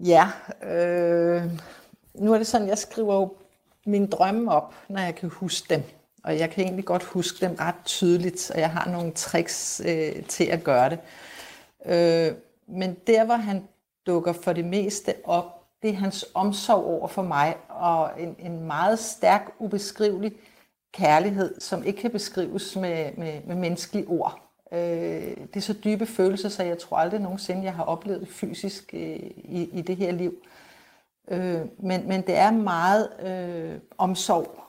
[0.00, 0.28] Ja,
[0.66, 1.42] øh,
[2.14, 3.34] nu er det sådan, jeg skriver jo
[3.86, 5.82] mine drømme op, når jeg kan huske dem.
[6.24, 10.24] Og jeg kan egentlig godt huske dem ret tydeligt, og jeg har nogle tricks øh,
[10.24, 10.98] til at gøre det.
[11.86, 12.34] Øh,
[12.68, 13.68] men der, hvor han
[14.06, 15.44] dukker for det meste op,
[15.82, 20.32] det er hans omsorg over for mig, og en, en meget stærk, ubeskrivelig
[20.92, 24.40] kærlighed, som ikke kan beskrives med, med, med menneskelige ord.
[24.72, 24.78] Øh,
[25.36, 29.16] det er så dybe følelser, så jeg tror aldrig nogensinde, jeg har oplevet fysisk øh,
[29.36, 30.34] i, i det her liv.
[30.42, 30.69] Øh,
[31.78, 34.60] men, men det er meget øh, omsorg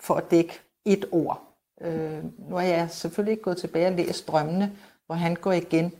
[0.00, 1.42] for at dække et ord.
[1.80, 5.92] Øh, nu har jeg selvfølgelig ikke gået tilbage og læst drømmene, hvor han går igen.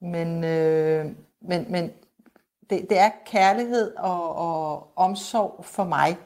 [0.00, 1.06] Men, øh,
[1.42, 1.90] men, men
[2.70, 6.16] det, det er kærlighed og, og omsorg for mig.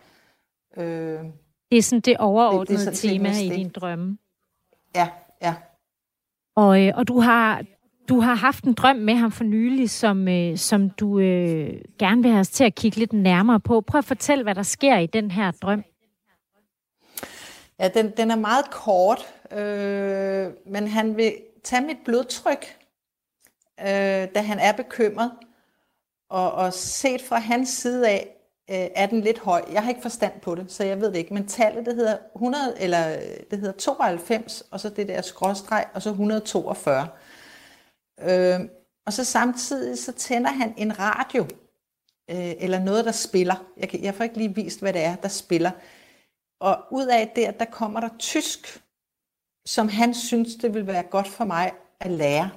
[0.77, 1.25] Øh,
[1.71, 4.19] det er sådan det overordnede det, det sådan tema i din drømme.
[4.95, 5.09] Ja,
[5.43, 5.55] ja.
[6.57, 7.65] Og, øh, og du har
[8.09, 12.23] du har haft en drøm med ham for nylig, som, øh, som du øh, gerne
[12.23, 13.81] vil have os til at kigge lidt nærmere på.
[13.81, 15.85] Prøv at fortælle, hvad der sker i den her drøm.
[17.79, 22.77] Ja, den, den er meget kort, øh, men han vil tage mit blodtryk,
[23.81, 23.87] øh,
[24.35, 25.31] da han er bekymret.
[26.31, 28.29] Og, og set fra hans side af,
[28.71, 29.64] øh, er den lidt høj.
[29.73, 31.35] Jeg har ikke forstand på det, så jeg ved det ikke.
[31.35, 33.16] Men tallet, det hedder, 100, eller,
[33.51, 37.09] det hedder 92, og så det der skråstreg, og så 142.
[38.21, 38.61] Øh,
[39.07, 41.43] og så samtidig så tænder han en radio,
[42.31, 43.55] øh, eller noget, der spiller.
[43.77, 45.71] Jeg, kan, jeg får ikke lige vist, hvad det er, der spiller.
[46.61, 48.83] Og ud af det, der kommer der tysk,
[49.67, 52.51] som han synes, det vil være godt for mig at lære.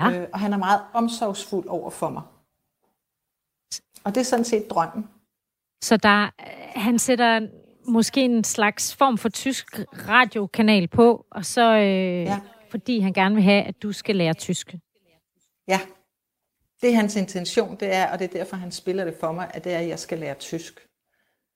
[0.00, 0.10] Ja.
[0.10, 2.22] Øh, og han er meget omsorgsfuld over for mig.
[4.04, 5.08] Og det er sådan set drømmen.
[5.82, 6.30] Så der,
[6.78, 7.48] han sætter
[7.86, 12.40] måske en slags form for tysk radiokanal på, og så øh, ja
[12.72, 14.66] fordi han gerne vil have, at du skal lære tysk.
[15.68, 15.80] Ja,
[16.80, 19.50] det er hans intention, det er, og det er derfor, han spiller det for mig,
[19.54, 20.74] at det er, at jeg skal lære tysk.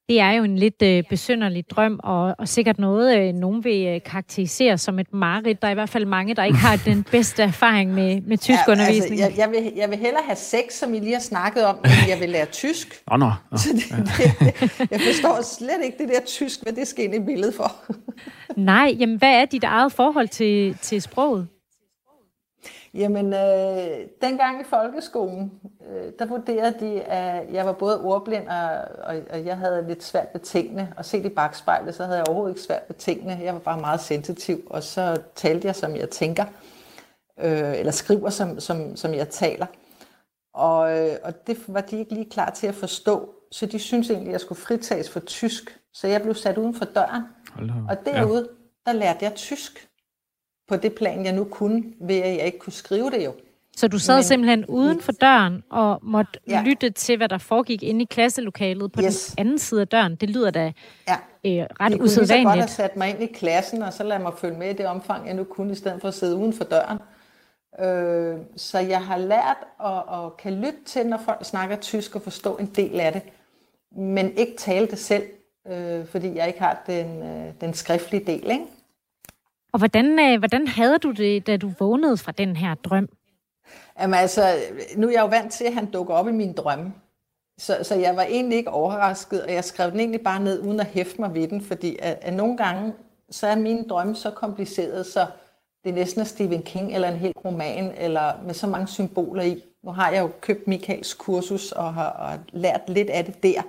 [0.09, 3.87] Det er jo en lidt øh, besynderlig drøm, og, og sikkert noget, øh, nogen vil
[3.87, 5.61] øh, karakterisere som et mareridt.
[5.61, 8.59] Der er i hvert fald mange, der ikke har den bedste erfaring med, med tysk
[8.67, 9.21] ja, undervisning.
[9.21, 11.75] Altså, jeg, jeg, vil, jeg vil hellere have sex, som I lige har snakket om,
[11.83, 13.03] end jeg vil lære tysk.
[13.11, 13.31] Nå, nå.
[13.51, 13.57] nå.
[13.63, 13.83] Så det,
[14.17, 17.71] det, jeg forstår slet ikke det der tysk, hvad det skal ind i billedet for.
[18.55, 21.47] Nej, jamen hvad er dit eget forhold til, til sproget?
[22.97, 25.51] Jamen, øh, dengang i folkeskolen,
[25.89, 28.69] øh, der vurderede de, at jeg var både ordblind, og,
[29.03, 30.93] og, og jeg havde lidt svært ved tingene.
[30.97, 33.39] Og set i bagspejlet, så havde jeg overhovedet ikke svært ved tingene.
[33.43, 36.45] Jeg var bare meget sensitiv, og så talte jeg, som jeg tænker.
[37.39, 39.65] Øh, eller skriver, som, som, som jeg taler.
[40.53, 43.33] Og, øh, og det var de ikke lige klar til at forstå.
[43.51, 45.79] Så de syntes egentlig, at jeg skulle fritages for tysk.
[45.93, 47.23] Så jeg blev sat uden for døren.
[47.89, 48.47] Og derude,
[48.85, 48.91] ja.
[48.91, 49.86] der lærte jeg tysk
[50.67, 53.33] på det plan, jeg nu kunne, ved at jeg ikke kunne skrive det jo.
[53.77, 56.63] Så du sad Men, simpelthen uden for døren og måtte ja.
[56.65, 59.25] lytte til, hvad der foregik inde i klasselokalet på yes.
[59.25, 60.15] den anden side af døren.
[60.15, 60.73] Det lyder da
[61.07, 61.15] ja.
[61.45, 62.31] øh, ret jeg usædvanligt.
[62.31, 64.69] Jeg kunne godt have sat mig ind i klassen, og så lade mig følge med
[64.69, 66.99] i det omfang, jeg nu kunne, i stedet for at sidde uden for døren.
[67.79, 72.21] Øh, så jeg har lært at, at kan lytte til, når folk snakker tysk, og
[72.21, 73.21] forstå en del af det,
[73.95, 75.23] men ikke tale det selv,
[75.67, 78.51] øh, fordi jeg ikke har den, øh, den skriftlige del.
[78.51, 78.65] Ikke?
[79.77, 83.09] Og hvordan, øh, hvordan havde du det, da du vågnede fra den her drøm?
[83.99, 84.41] Jamen altså,
[84.95, 86.93] nu er jeg jo vant til, at han dukker op i min drømme.
[87.57, 90.79] Så, så jeg var egentlig ikke overrasket, og jeg skrev den egentlig bare ned, uden
[90.79, 92.93] at hæfte mig ved den, fordi at, at nogle gange,
[93.29, 95.25] så er mine drømme så komplicerede, så
[95.83, 99.43] det er næsten er Stephen King eller en hel roman, eller med så mange symboler
[99.43, 99.63] i.
[99.83, 103.61] Nu har jeg jo købt Michaels kursus og har og lært lidt af det der.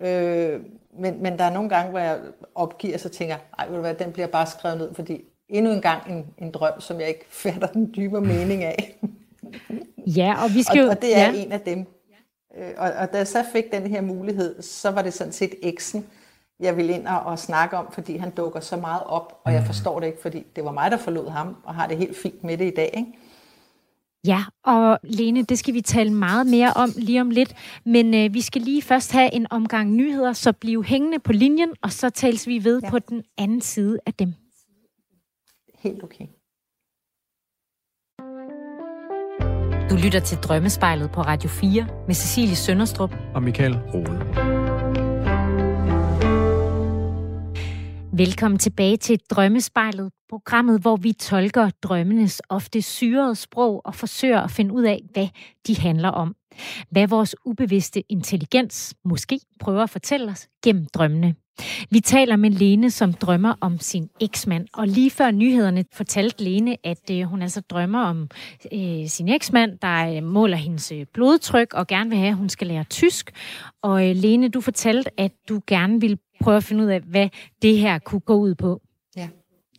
[0.00, 0.60] Øh,
[0.98, 2.20] men, men der er nogle gange, hvor jeg
[2.54, 5.80] opgiver, så tænker jeg, ved du hvad, den bliver bare skrevet ned, fordi endnu en
[5.80, 8.98] gang en, en drøm, som jeg ikke fatter den dybere mening af.
[10.16, 10.84] ja, og vi skal jo...
[10.84, 11.32] Og, og det er ja.
[11.32, 11.86] en af dem.
[12.58, 15.54] Øh, og, og da jeg så fik den her mulighed, så var det sådan set
[15.62, 16.06] eksen,
[16.60, 19.60] jeg ville ind og, og snakke om, fordi han dukker så meget op, og jeg
[19.60, 19.66] mm.
[19.66, 22.44] forstår det ikke, fordi det var mig, der forlod ham, og har det helt fint
[22.44, 22.90] med det i dag.
[22.96, 23.12] Ikke?
[24.26, 27.54] Ja, og Lene, det skal vi tale meget mere om lige om lidt.
[27.84, 31.70] Men øh, vi skal lige først have en omgang nyheder, så bliv hængende på linjen,
[31.82, 32.90] og så tales vi ved ja.
[32.90, 34.34] på den anden side af dem.
[35.82, 36.26] Helt okay.
[39.90, 44.18] Du lytter til Drømmespejlet på Radio 4 med Cecilie Sønderstrup og Michael Rode.
[48.16, 54.50] Velkommen tilbage til Drømmespejlet, programmet, hvor vi tolker drømmenes ofte syrede sprog og forsøger at
[54.50, 55.28] finde ud af, hvad
[55.66, 56.36] de handler om.
[56.90, 61.34] Hvad vores ubevidste intelligens måske prøver at fortælle os gennem drømmene.
[61.90, 64.66] Vi taler med Lene, som drømmer om sin eksmand.
[64.74, 68.28] Og lige før nyhederne fortalte Lene, at øh, hun altså drømmer om
[68.72, 72.48] øh, sin eksmand, der øh, måler hendes øh, blodtryk og gerne vil have, at hun
[72.48, 73.30] skal lære tysk.
[73.82, 77.28] Og øh, Lene, du fortalte, at du gerne vil prøve at finde ud af, hvad
[77.62, 78.82] det her kunne gå ud på.
[79.16, 79.28] Ja.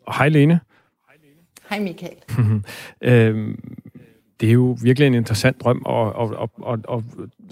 [0.07, 0.59] Og hej Lene.
[1.69, 2.15] Hej Michael.
[3.01, 3.77] øhm,
[4.43, 7.03] det er jo virkelig en interessant drøm, og, og, og, og, og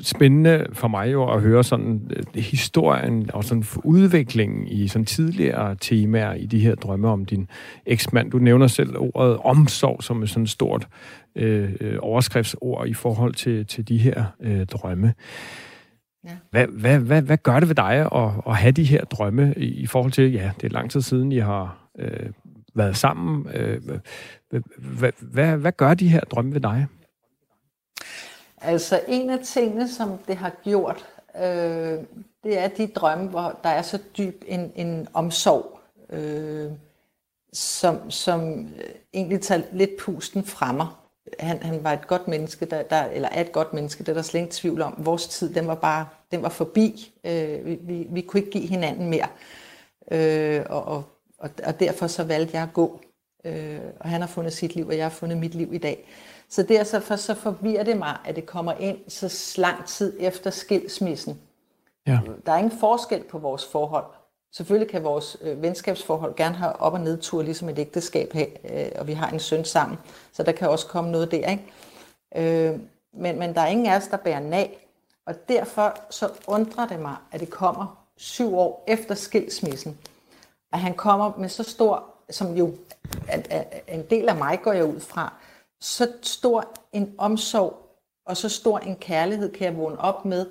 [0.02, 5.76] spændende for mig jo at høre sådan uh, historien og sådan udviklingen i sådan tidligere
[5.76, 7.48] temaer i de her drømme om din
[7.86, 8.32] eksmand.
[8.32, 10.88] Du nævner selv ordet omsorg som et sådan stort
[11.36, 15.14] øh, overskriftsord i forhold til, til de her øh, drømme.
[16.26, 16.32] Ja.
[16.52, 19.66] Hvad, hvad, hvad, hvad gør det ved dig at, at have de her drømme i,
[19.66, 22.30] i forhold til, ja, det er lang tid siden, I har øh,
[22.74, 23.48] været sammen.
[23.54, 23.82] Øh,
[24.78, 26.88] hvad, hvad, hvad gør de her drømme ved dig?
[28.62, 31.06] Altså en af tingene, som det har gjort,
[31.36, 32.00] øh,
[32.44, 35.80] det er de drømme, hvor der er så dyb en, en omsorg,
[36.10, 36.72] øh,
[37.54, 40.88] som, som øh, egentlig tager lidt pusten fra mig.
[41.40, 44.14] Han, han var et godt menneske, der, der, eller er et godt menneske, der er
[44.14, 44.96] der slet ingen tvivl om.
[44.98, 47.14] Vores tid, den var bare den var forbi.
[47.24, 49.28] Øh, vi, vi, vi kunne ikke give hinanden mere.
[50.12, 51.04] Øh, og, og,
[51.64, 53.00] og derfor så valgte jeg at gå.
[53.46, 56.08] Øh, og han har fundet sit liv, og jeg har fundet mit liv i dag.
[56.50, 61.40] Så derfor så forvirrer det mig, at det kommer ind så lang tid efter skilsmissen.
[62.08, 62.20] Ja.
[62.46, 64.06] Der er ingen forskel på vores forhold.
[64.54, 68.92] Selvfølgelig kan vores øh, venskabsforhold gerne have op- og nedtur, ligesom et ægteskab her, øh,
[69.00, 69.98] og vi har en søn sammen.
[70.34, 72.72] Så der kan også komme noget der, ikke?
[72.72, 72.80] Øh,
[73.14, 74.88] men, men der er ingen af os, der bærer nag.
[75.26, 79.98] Og derfor så undrer det mig, at det kommer syv år efter skilsmissen.
[80.74, 82.74] At han kommer med så stor, som jo
[83.28, 85.34] at, at en del af mig går jeg ud fra,
[85.80, 87.82] så stor en omsorg
[88.26, 90.46] og så stor en kærlighed kan jeg vågne op med,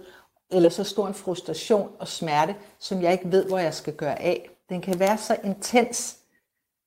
[0.50, 4.22] eller så stor en frustration og smerte, som jeg ikke ved, hvor jeg skal gøre
[4.22, 4.50] af.
[4.68, 6.16] Den kan være så intens,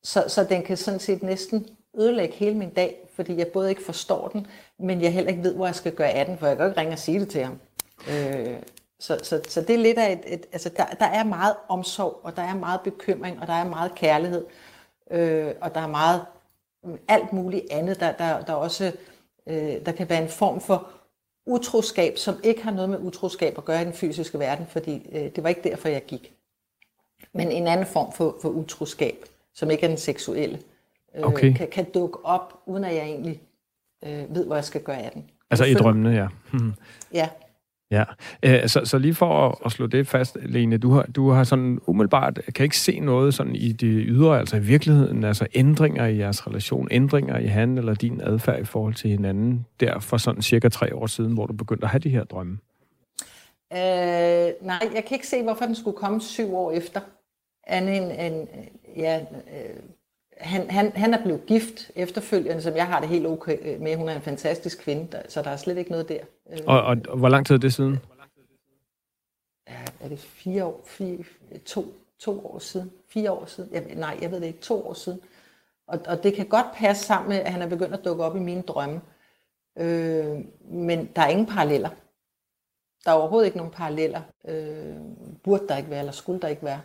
[0.03, 1.67] så, så den kan sådan set næsten
[1.97, 4.47] ødelægge hele min dag, fordi jeg både ikke forstår den,
[4.79, 6.79] men jeg heller ikke ved, hvor jeg skal gøre af den, for jeg kan ikke
[6.79, 7.59] ringe og sige det til ham.
[8.09, 8.57] Øh,
[9.03, 12.19] så, så, så det er lidt af et, et altså der, der er meget omsorg,
[12.23, 14.45] og der er meget bekymring, og der er meget kærlighed,
[15.11, 16.25] øh, og der er meget
[17.07, 17.99] alt muligt andet.
[17.99, 18.91] Der, der, der også
[19.47, 20.87] øh, der kan være en form for
[21.45, 25.35] utroskab, som ikke har noget med utroskab at gøre i den fysiske verden, fordi øh,
[25.35, 26.33] det var ikke derfor, jeg gik.
[27.33, 30.59] Men en anden form for, for utroskab, som ikke er den seksuelle,
[31.15, 31.53] øh, okay.
[31.53, 33.41] kan, kan dukke op, uden at jeg egentlig
[34.05, 35.29] øh, ved, hvor jeg skal gøre af den.
[35.51, 36.27] Altså i drømmene, ja.
[36.51, 36.73] Hmm.
[37.13, 37.29] Ja.
[37.93, 38.03] Ja,
[38.43, 41.43] øh, så, så lige for at, at slå det fast, Lene, du har, du har
[41.43, 46.05] sådan umiddelbart, kan ikke se noget sådan i det ydre, altså i virkeligheden, altså ændringer
[46.05, 50.17] i jeres relation, ændringer i han eller din adfærd i forhold til hinanden, der for
[50.17, 52.57] sådan cirka tre år siden, hvor du begyndte at have de her drømme?
[53.73, 57.01] Øh, nej, jeg kan ikke se, hvorfor den skulle komme syv år efter.
[57.67, 58.47] Andet end, end
[58.97, 59.79] ja, øh,
[60.43, 63.95] han, han, han er blevet gift efterfølgende, som jeg har det helt okay med.
[63.95, 66.19] Hun er en fantastisk kvinde, så der er slet ikke noget der.
[66.67, 67.99] Og, og, og hvor lang tid er det siden?
[69.69, 70.81] Ja, er det fire år?
[70.85, 71.17] Fire,
[71.65, 72.91] to, to år siden?
[73.09, 73.69] Fire år siden?
[73.73, 74.59] Jeg, nej, jeg ved det ikke.
[74.59, 75.19] To år siden.
[75.87, 78.35] Og, og det kan godt passe sammen med, at han er begyndt at dukke op
[78.35, 79.01] i mine drømme.
[79.79, 80.25] Øh,
[80.61, 81.89] men der er ingen paralleller.
[83.05, 84.21] Der er overhovedet ikke nogen paralleller.
[84.47, 84.95] Øh,
[85.43, 86.79] burde der ikke være, eller skulle der ikke være.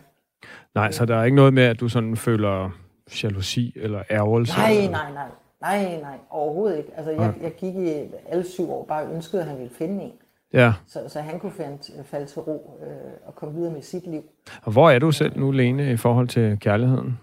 [0.75, 2.71] Nej, så der er ikke noget med, at du sådan føler
[3.23, 4.57] jalousi eller ærgelse?
[4.57, 5.29] Nej, nej, nej.
[5.61, 6.89] Nej, nej, overhovedet ikke.
[6.97, 7.93] Altså, jeg, jeg gik i
[8.29, 10.13] alle syv år bare ønskede, at han ville finde en.
[10.53, 10.73] Ja.
[10.87, 14.23] Så, så han kunne falde, falde til ro øh, og komme videre med sit liv.
[14.63, 17.19] Og hvor er du selv nu, Lene, i forhold til kærligheden?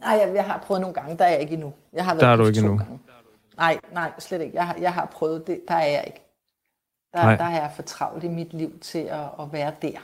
[0.00, 1.72] Nej, jeg, jeg har prøvet nogle gange, der er jeg ikke endnu.
[1.92, 2.76] Jeg har været der er du ikke endnu?
[2.76, 2.98] Gange.
[3.56, 4.56] Nej, nej, slet ikke.
[4.56, 6.20] Jeg har, jeg har prøvet det, der er jeg ikke.
[7.14, 9.98] Der, der er jeg for travlt i mit liv til at, at være der.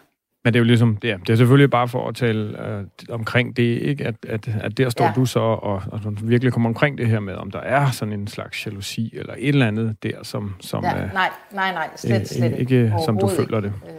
[0.48, 2.84] Men det er jo ligesom, det er, det er selvfølgelig bare for at tale øh,
[3.10, 4.04] omkring det, ikke?
[4.04, 5.12] At, at, at der står ja.
[5.16, 8.26] du så og, og virkelig kommer omkring det her med, om der er sådan en
[8.26, 10.54] slags jalousi eller et eller andet der, som...
[10.60, 12.60] som ja, øh, nej, nej, nej, slet, øh, slet ikke.
[12.60, 13.72] Ikke som du føler det.
[13.88, 13.94] Øh,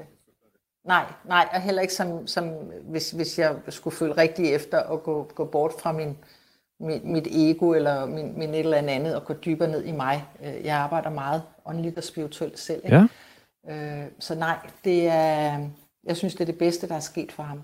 [0.87, 2.49] nej, nej, og heller ikke som, som
[2.83, 6.17] hvis, hvis jeg skulle føle rigtig efter at gå, gå bort fra min,
[6.79, 10.23] mit, mit ego eller min, min et eller andet og gå dybere ned i mig.
[10.45, 12.81] Øh, Jeg arbejder meget åndeligt og spirituelt selv.
[12.85, 12.97] Ikke?
[12.97, 13.05] Ja.
[13.69, 15.59] Øh, så nej, det er,
[16.09, 17.61] jeg synes, det er det bedste, der er sket for ham.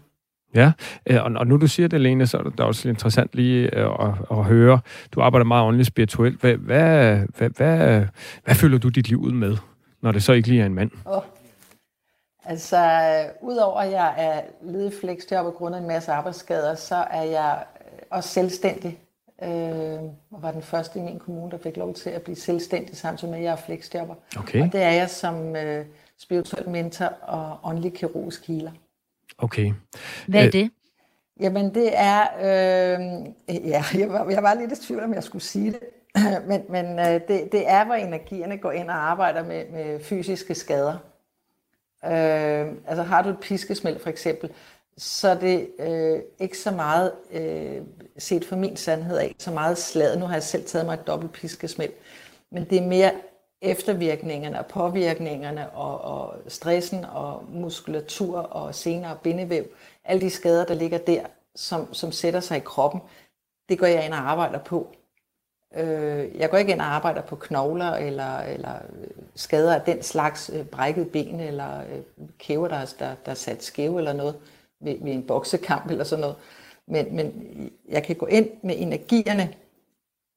[0.56, 0.72] Ja,
[1.06, 4.14] øh, og, nu du siger det, Lene, så er det også interessant lige øh, at,
[4.32, 4.80] at høre.
[5.12, 6.40] Du arbejder meget åndeligt spirituelt.
[6.42, 8.06] Hvad, hvad, hvad, hvad,
[8.44, 9.58] hvad føler du dit liv ud med,
[10.02, 10.92] når det så ikke lige er en mand?
[11.06, 11.22] Oh.
[12.46, 12.78] Altså,
[13.42, 18.00] udover at jeg er ledig flexjob og grundet en masse arbejdsskader, så er jeg øh,
[18.12, 19.00] også selvstændig.
[19.44, 20.00] Øh,
[20.32, 23.32] og var den første i min kommune, der fik lov til at blive selvstændig, samtidig
[23.32, 24.16] med, at jeg er flexjobber.
[24.38, 24.62] Okay.
[24.62, 25.86] Og det er jeg som øh,
[26.20, 28.72] spirituel mentor og åndelig kirurgisk healer.
[29.38, 29.74] Okay.
[30.28, 30.72] Hvad er Øh, det?
[31.40, 35.44] Jamen det er, øh, ja, jeg var, jeg var lidt i tvivl, om jeg skulle
[35.44, 35.80] sige det,
[36.50, 40.56] men, men øh, det, det er, hvor energierne går ind og arbejder med, med fysiske
[40.56, 40.98] skader.
[42.06, 44.50] Øh, altså har du et piskesmæld for eksempel,
[44.98, 47.82] så er det øh, ikke så meget, øh,
[48.18, 50.20] set for min sandhed af, så meget slaget.
[50.20, 51.92] Nu har jeg selv taget mig et dobbelt piskesmæld,
[52.52, 53.12] men det er mere
[53.66, 59.66] eftervirkningerne og påvirkningerne og, og stressen og muskulatur og senere og bindevæv,
[60.04, 61.22] alle de skader, der ligger der,
[61.56, 63.02] som, som sætter sig i kroppen,
[63.70, 64.96] det går jeg ind og arbejder på.
[65.76, 70.04] Øh, jeg går ikke ind og arbejder på knogler eller, eller øh, skader af den
[70.04, 72.02] slags øh, brækket ben eller øh,
[72.40, 74.36] kæver, der, der, der er sat skæve eller noget
[74.80, 76.36] ved, ved en boksekamp eller sådan noget.
[76.88, 77.34] Men, men
[77.90, 79.54] jeg kan gå ind med energierne,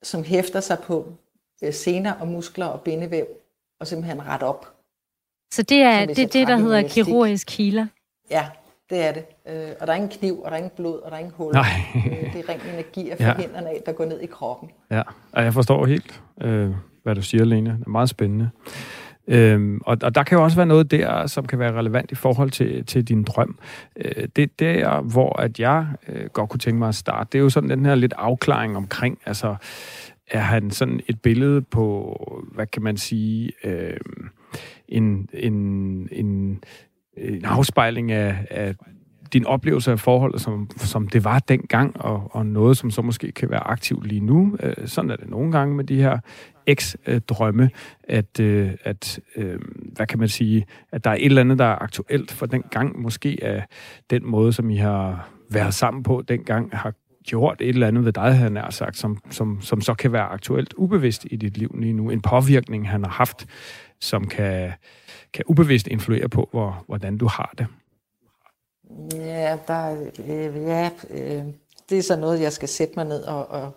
[0.03, 1.13] som hæfter sig på
[1.73, 3.27] sener og muskler og bindevæv,
[3.81, 4.67] og simpelthen ret op.
[5.53, 7.05] Så det er det, det der hedder elastik.
[7.05, 7.87] kirurgisk healer.
[8.31, 8.47] Ja,
[8.91, 9.25] det er det.
[9.49, 11.35] Øh, og der er ingen kniv, og der er ingen blod, og der er ingen
[11.37, 11.53] hul.
[11.53, 11.65] Nej.
[11.97, 13.33] øh, det er ren energi af Ja.
[13.33, 14.71] fra hænderne af, der går ned i kroppen.
[14.91, 16.71] Ja, og jeg forstår helt, øh,
[17.03, 17.71] hvad du siger, Lene.
[17.71, 18.51] Det er meget spændende.
[19.31, 22.15] Øhm, og, og der kan jo også være noget der, som kan være relevant i
[22.15, 23.59] forhold til, til din drøm.
[23.97, 27.43] Øh, det der, hvor at jeg øh, godt kunne tænke mig at starte, det er
[27.43, 29.57] jo sådan den her lidt afklaring omkring, altså
[30.31, 32.17] er han sådan et billede på,
[32.55, 33.97] hvad kan man sige, øh,
[34.89, 35.55] en, en,
[36.13, 36.61] en,
[37.17, 38.75] en afspejling af, af
[39.33, 43.33] din oplevelse af forholdet, som, som det var dengang, og, og noget, som så måske
[43.33, 44.57] kan være aktivt lige nu.
[44.63, 46.19] Øh, sådan er det nogle gange med de her
[46.67, 47.71] eks-drømme,
[48.03, 49.59] at, øh, at øh,
[49.97, 52.63] hvad kan man sige, at der er et eller andet, der er aktuelt for den
[52.71, 53.01] gang.
[53.01, 53.63] Måske er
[54.11, 56.93] den måde, som I har været sammen på dengang, har
[57.29, 60.23] gjort et eller andet ved dig, han har sagt, som, som, som så kan være
[60.23, 62.11] aktuelt ubevidst i dit liv lige nu.
[62.11, 63.47] En påvirkning, han har haft,
[64.01, 64.73] som kan,
[65.33, 67.67] kan ubevidst influere på, hvor, hvordan du har det.
[69.13, 71.45] Ja, der, øh, ja øh,
[71.91, 73.77] det er så noget, jeg skal sætte mig ned og, og,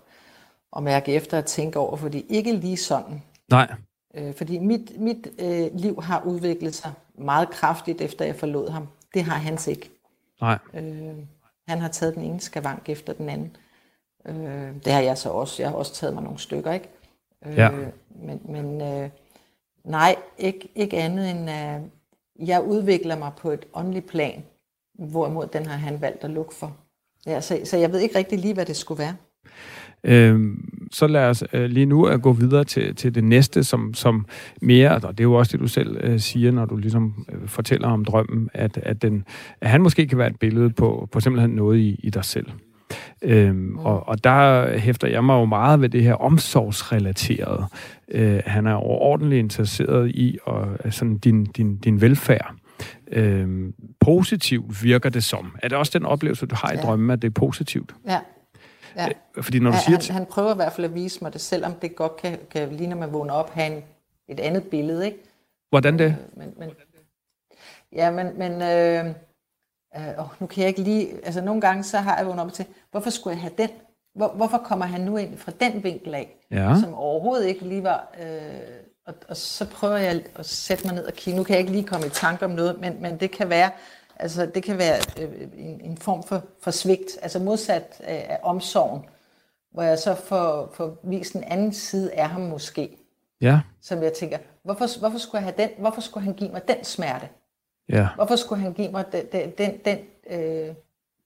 [0.72, 3.22] og mærke efter og tænke over, fordi ikke lige sådan.
[3.50, 3.74] Nej.
[4.16, 8.88] Øh, fordi mit, mit øh, liv har udviklet sig meget kraftigt, efter jeg forlod ham.
[9.14, 9.90] Det har hans ikke.
[10.42, 10.58] Nej.
[10.74, 11.16] Øh,
[11.67, 13.56] han har taget den ene skavank efter den anden.
[14.26, 15.63] Øh, det har jeg så også.
[15.63, 16.89] Jeg har også taget mig nogle stykker, ikke?
[17.45, 17.69] Øh, Ja.
[18.10, 19.10] Men, men øh,
[19.84, 21.82] nej, ikke, ikke andet end, at
[22.39, 24.43] jeg udvikler mig på et åndeligt plan,
[24.93, 26.78] hvorimod den har han valgt at lukke for.
[27.26, 29.15] Ja, så, så jeg ved ikke rigtig lige, hvad det skulle være.
[30.04, 33.94] Øhm, så lad os øh, lige nu at gå videre til, til det næste, som,
[33.94, 34.26] som
[34.62, 37.48] mere, og det er jo også det, du selv øh, siger, når du ligesom øh,
[37.48, 39.24] fortæller om drømmen, at, at, den,
[39.62, 42.46] at han måske kan være et billede på, på simpelthen noget i, i dig selv.
[43.22, 47.66] Øhm, og, og der hæfter jeg mig jo meget ved det her omsorgsrelaterede.
[48.12, 52.54] Øh, han er overordentligt interesseret i og, sådan din, din, din velfærd.
[53.12, 55.52] Øhm, positivt virker det som.
[55.64, 56.82] Er det også den oplevelse, du har i Ja.
[56.82, 57.96] drømmen, at det er positivt?
[58.08, 58.18] Ja.
[58.95, 59.08] Ja.
[59.41, 59.97] Fordi når du Ja, siger...
[60.13, 62.69] han, han prøver i hvert fald at vise mig det, selvom det godt kan, kan
[62.71, 63.84] lige når man vågner op, have en,
[64.30, 65.17] et andet billede, ikke?
[65.69, 66.15] Hvordan det?
[66.34, 66.69] Men, men,
[67.93, 69.06] ja, men, men øh,
[69.97, 71.25] øh, nu kan jeg ikke lige...
[71.25, 73.69] Altså, nogle gange så har jeg vågnet op til, hvorfor skulle jeg have den?
[74.15, 76.75] Hvor, hvorfor kommer han nu ind fra den vinkel af, Ja.
[76.84, 78.08] som overhovedet ikke lige var...
[78.23, 78.51] Øh,
[79.08, 81.38] og, og så prøver jeg at sætte mig ned og kigge.
[81.38, 83.69] Nu kan jeg ikke lige komme i tanke om noget, men, men det kan være...
[84.21, 88.39] Altså, det kan være øh, en, en form for, for svigt, altså modsat af, af
[88.43, 89.05] omsorgen,
[89.71, 92.97] hvor jeg så får, får vist en anden side af ham måske
[93.41, 96.67] Ja, som jeg tænker, hvorfor, hvorfor, skulle jeg have den, hvorfor skulle han give mig
[96.67, 97.29] den smerte?
[97.89, 98.07] ja.
[98.15, 100.75] Hvorfor skulle han give mig den, den, den, den øh,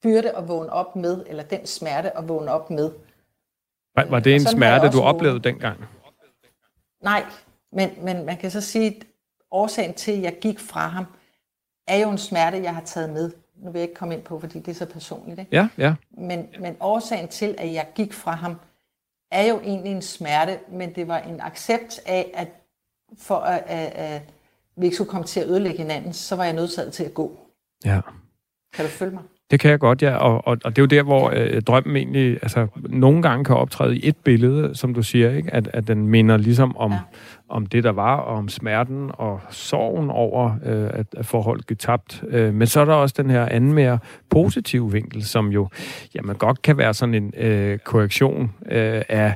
[0.03, 2.91] byrde at vågne op med, eller den smerte at vågne op med?
[3.95, 5.85] Var, var det en smerte, du oplevede dengang?
[7.03, 7.25] Nej,
[7.71, 9.05] men, men man kan så sige, at
[9.51, 11.05] årsagen til, at jeg gik fra ham,
[11.87, 13.31] er jo en smerte, jeg har taget med.
[13.55, 15.39] Nu vil jeg ikke komme ind på, fordi det er så personligt.
[15.39, 15.55] Ikke?
[15.55, 15.95] Ja, ja.
[16.11, 18.59] Men, men årsagen til, at jeg gik fra ham,
[19.31, 22.47] er jo egentlig en smerte, men det var en accept af, at
[23.17, 24.21] for at, at, at
[24.75, 27.39] vi ikke skulle komme til at ødelægge hinanden, så var jeg nødsaget til at gå.
[27.85, 28.01] Ja.
[28.73, 29.23] Kan du følge mig?
[29.51, 30.15] Det kan jeg godt, ja.
[30.15, 33.55] Og, og, og det er jo der, hvor øh, drømmen egentlig altså, nogle gange kan
[33.55, 35.53] optræde i et billede, som du siger, ikke?
[35.53, 36.99] At, at den minder ligesom om, ja.
[37.49, 41.79] om det, der var, og om smerten og sorgen over, øh, at, at forholdet gik
[41.79, 42.23] tabt.
[42.27, 45.67] Øh, men så er der også den her anden mere positive vinkel, som jo
[46.15, 49.33] jamen, godt kan være sådan en øh, korrektion øh, af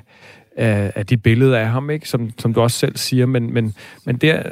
[0.60, 2.10] af, af de billeder af ham, ikke?
[2.10, 3.26] Som, som du også selv siger.
[3.26, 3.74] Men, men,
[4.06, 4.44] men det,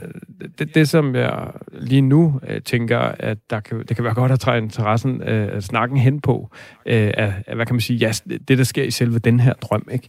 [0.60, 4.32] det, det, som jeg lige nu øh, tænker, at der kan, det kan være godt
[4.32, 6.50] at træde interessen, øh, snakken hen på,
[6.86, 8.12] øh, af, hvad kan man sige, ja,
[8.48, 9.88] det, der sker i selve den her drøm.
[9.92, 10.08] Ikke?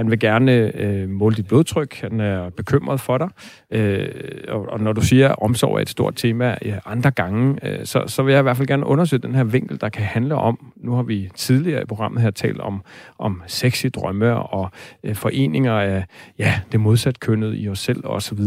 [0.00, 3.28] Han vil gerne øh, måle dit blodtryk, han er bekymret for dig,
[3.70, 4.08] øh,
[4.48, 7.86] og, og når du siger, at omsorg er et stort tema ja, andre gange, øh,
[7.86, 10.34] så, så vil jeg i hvert fald gerne undersøge den her vinkel, der kan handle
[10.34, 12.82] om, nu har vi tidligere i programmet her talt om,
[13.18, 14.70] om sexy drømme og
[15.04, 16.04] øh, foreninger af
[16.38, 18.40] ja, det modsat kønnet i os selv osv.,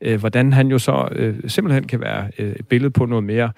[0.00, 3.52] øh, hvordan han jo så øh, simpelthen kan være øh, et billede på noget mere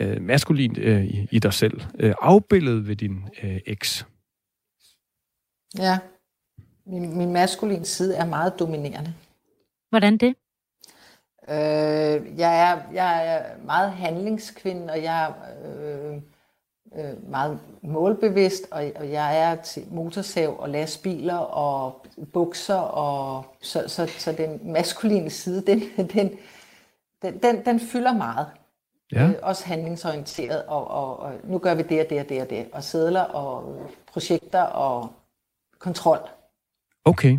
[0.00, 1.80] øh, maskulint øh, i, i dig selv.
[2.00, 4.06] Øh, afbildet ved din øh, eks.
[5.78, 5.98] Ja,
[6.92, 9.14] min, min maskuline side er meget dominerende.
[9.90, 10.34] Hvordan det?
[11.48, 15.32] Øh, jeg, er, jeg er meget handlingskvinde, og jeg er
[15.64, 16.16] øh,
[16.96, 23.84] øh, meget målbevidst, og, og jeg er til motorsav og lastbiler og bukser, og så,
[23.88, 25.80] så, så den maskuline side, den,
[26.12, 26.30] den,
[27.22, 28.46] den, den, den fylder meget.
[29.12, 29.28] Ja.
[29.28, 32.50] Øh, også handlingsorienteret, og, og, og nu gør vi det og det og det og
[32.50, 33.76] det, og sædler og
[34.12, 35.08] projekter og
[35.78, 36.28] kontrol.
[37.04, 37.38] Okay.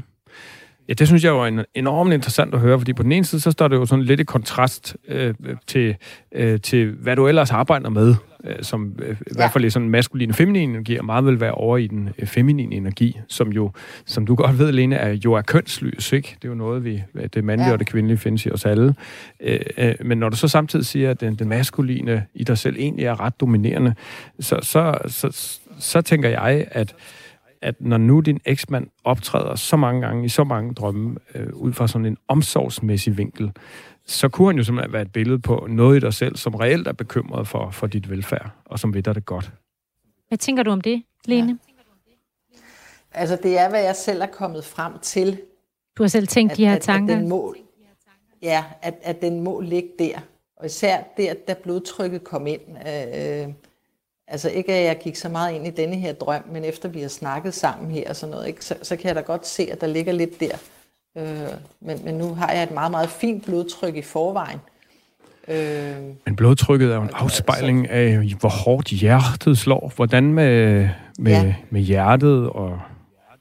[0.88, 3.42] Ja, det synes jeg jo er enormt interessant at høre, fordi på den ene side,
[3.42, 5.34] så står det jo sådan lidt i kontrast øh,
[5.68, 5.96] til,
[6.32, 9.90] øh, til, hvad du ellers arbejder med, øh, som øh, i hvert fald i sådan
[9.90, 13.52] maskulin og feminin energi, og meget vil være over i den øh, feminine energi, som
[13.52, 13.72] jo,
[14.06, 16.38] som du godt ved, Lene, er, jo er kønsløs, ikke?
[16.42, 17.04] Det er jo noget, vi,
[17.34, 17.74] det mandlige ja.
[17.74, 18.96] og det kvindelige findes i os alle.
[19.40, 22.76] Øh, øh, men når du så samtidig siger, at den, den maskuline i dig selv
[22.80, 23.96] egentlig er ret dominerende,
[24.40, 26.96] så, så, så, så tænker jeg, at
[27.64, 31.74] at når nu din eksmand optræder så mange gange i så mange drømme, øh, ud
[31.74, 33.52] fra sådan en omsorgsmæssig vinkel,
[34.06, 36.88] så kunne han jo simpelthen være et billede på noget i dig selv, som reelt
[36.88, 39.52] er bekymret for, for dit velfærd, og som ved dig det godt.
[40.28, 41.60] Hvad tænker du om det, Lene?
[42.52, 42.58] Ja.
[43.12, 45.42] Altså, det er, hvad jeg selv er kommet frem til.
[45.98, 47.16] Du har selv tænkt at, de her at, tanker?
[47.16, 47.56] At den må,
[48.42, 50.20] ja, at, at den må ligge der.
[50.58, 52.62] Og især der, da blodtrykket kom ind.
[52.88, 53.54] Øh,
[54.28, 57.02] Altså ikke, at jeg gik så meget ind i denne her drøm, men efter vi
[57.02, 59.68] har snakket sammen her og sådan noget, ikke, så, så kan jeg da godt se,
[59.72, 60.58] at der ligger lidt der.
[61.18, 64.60] Øh, men, men nu har jeg et meget, meget fint blodtryk i forvejen.
[65.48, 65.96] Øh,
[66.26, 69.92] men blodtrykket er jo en afspejling af, hvor hårdt hjertet slår.
[69.96, 71.56] Hvordan med, med, ja.
[71.70, 72.80] med hjertet og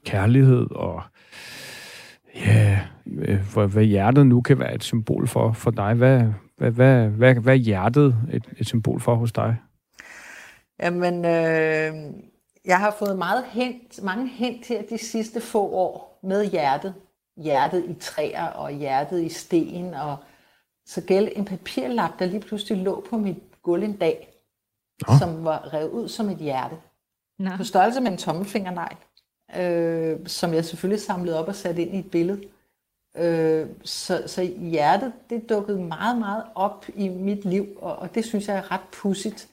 [0.05, 1.01] kærlighed og
[2.35, 5.93] ja, hvad, hvad hjertet nu kan være et symbol for, for dig.
[5.93, 6.23] Hvad,
[6.57, 9.55] hvad, hvad, hvad, hvad er hjertet et, et symbol for hos dig?
[10.79, 12.13] Jamen, øh,
[12.65, 16.95] jeg har fået meget hint, mange hint her de sidste få år med hjertet.
[17.37, 19.93] Hjertet i træer og hjertet i sten.
[19.93, 20.17] Og
[20.85, 24.33] så gæld en papirlap, der lige pludselig lå på mit gulv en dag,
[25.07, 25.19] oh.
[25.19, 26.75] som var revet ud som et hjerte.
[27.39, 27.57] No.
[27.57, 28.95] På størrelse med en tommelfingernegl,
[29.55, 32.41] øh, som jeg selvfølgelig samlede op og satte ind i et billede.
[33.17, 38.25] Øh, så, så hjertet, det dukkede meget, meget op i mit liv, og, og det
[38.25, 39.49] synes jeg er ret pudsigt.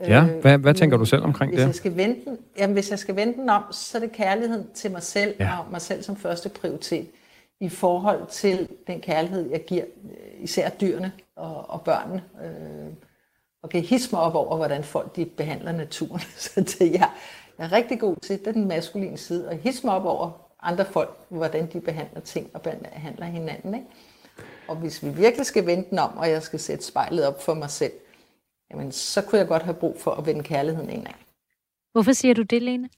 [0.00, 1.66] Ja, øh, hvad, hvad tænker du selv omkring hvis det?
[1.66, 2.20] Jeg skal vente,
[2.58, 5.58] jamen, hvis jeg skal vente den om, så er det kærligheden til mig selv, ja.
[5.58, 7.06] og mig selv som første prioritet,
[7.60, 12.22] i forhold til den kærlighed, jeg giver øh, især dyrene og, og børnene.
[12.44, 12.92] Øh,
[13.62, 16.20] og kan hisse mig op over, hvordan folk de behandler naturen.
[16.36, 17.08] så det, jeg,
[17.58, 20.30] jeg er rigtig god til, det er den maskuline side, og hisse mig op over
[20.62, 23.74] andre folk, hvordan de behandler ting og behandler hinanden.
[23.74, 23.86] Ikke?
[24.68, 27.54] Og hvis vi virkelig skal vente den om, og jeg skal sætte spejlet op for
[27.54, 27.92] mig selv,
[28.70, 31.14] jamen så kunne jeg godt have brug for at vende kærligheden ind af.
[31.92, 32.88] Hvorfor siger du det, Lene?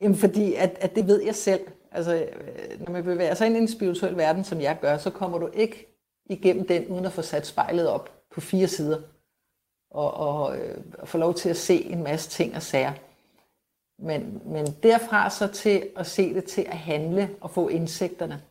[0.00, 1.60] Jamen fordi, at, at det ved jeg selv.
[1.92, 5.10] Altså, øh, når man bevæger sig ind i en spirituel verden, som jeg gør, så
[5.10, 5.86] kommer du ikke
[6.26, 9.00] igennem den, uden at få sat spejlet op på fire sider.
[9.90, 12.92] Og, og, øh, og få lov til at se en masse ting og sager.
[13.98, 18.42] Men, men derfra så til at se det til at handle og få indsigterne,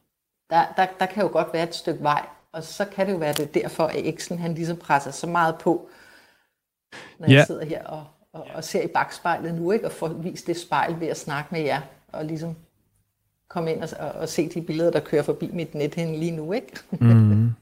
[0.50, 2.28] der, der, der kan jo godt være et stykke vej.
[2.54, 5.56] Og så kan det jo være det derfor, at eksen han ligesom presser så meget
[5.62, 5.90] på,
[7.20, 7.34] når ja.
[7.34, 9.86] jeg sidder her og, og, og ser i bagspejlet nu, ikke?
[9.86, 12.56] og får vist det spejl ved at snakke med jer, og ligesom
[13.48, 16.54] komme ind og, og, og se de billeder, der kører forbi mit net lige nu.
[16.54, 16.80] Ikke?
[16.92, 17.54] mm.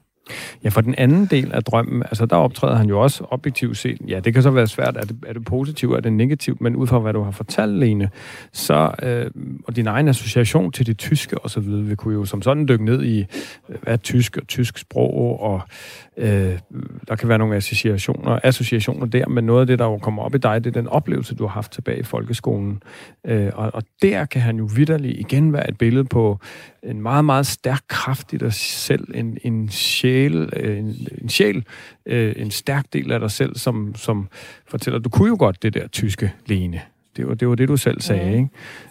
[0.64, 3.98] Ja, for den anden del af drømmen, altså der optræder han jo også objektivt set.
[4.08, 6.76] Ja, det kan så være svært, er det, er det positivt, er det negativt, men
[6.76, 8.10] ud fra hvad du har fortalt, Lene,
[8.52, 9.30] så, øh,
[9.64, 12.68] og din egen association til det tyske og så videre, vi kunne jo som sådan
[12.68, 13.18] dykke ned i,
[13.68, 15.60] øh, hvad er tysk og tysk sprog, og
[16.18, 16.58] øh,
[17.08, 20.34] der kan være nogle associationer, associationer der, men noget af det, der jo kommer op
[20.34, 22.82] i dig, det er den oplevelse, du har haft tilbage i folkeskolen.
[23.26, 26.38] Øh, og, og der kan han jo vidderligt igen være et billede på
[26.82, 31.64] en meget, meget stærk kraft i dig selv, en, en sjæl, øh, en, en sjæl,
[32.06, 34.28] øh, en stærk del af dig selv, som, som
[34.66, 36.80] fortæller, du kunne jo godt det der tyske lene.
[37.16, 38.38] Det var, det var det, du selv sagde, mm.
[38.38, 38.48] ikke?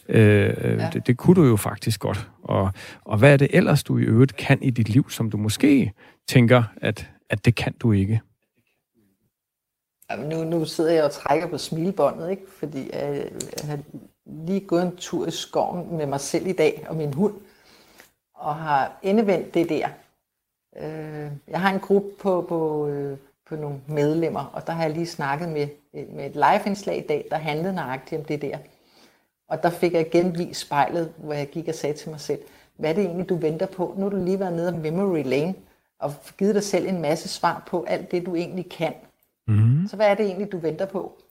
[0.09, 0.89] Øh, ja.
[0.93, 2.28] det, det kunne du jo faktisk godt.
[2.43, 2.71] Og,
[3.05, 5.91] og hvad er det ellers, du i øvrigt kan i dit liv, som du måske
[6.28, 8.21] tænker, at, at det kan du ikke?
[10.09, 12.51] Jamen, nu, nu sidder jeg og trækker på smilebåndet, ikke?
[12.51, 13.80] fordi jeg, jeg har
[14.25, 17.34] lige gået en tur i skoven med mig selv i dag og min hund,
[18.34, 19.89] og har endevendt det der.
[20.78, 23.17] Øh, jeg har en gruppe på, på, øh,
[23.49, 27.28] på nogle medlemmer, og der har jeg lige snakket med, med et live-indslag i dag,
[27.32, 28.57] der handlede nøjagtigt om det der.
[29.49, 32.39] Og der fik jeg genvist spejlet, hvor jeg gik og sagde til mig selv,
[32.75, 33.93] hvad er det egentlig, du venter på?
[33.97, 35.53] Nu har du lige været nede af Memory Lane,
[36.00, 38.93] og givet dig selv en masse svar på alt det, du egentlig kan.
[39.48, 39.88] Mm.
[39.88, 41.22] Så hvad er det egentlig, du venter på?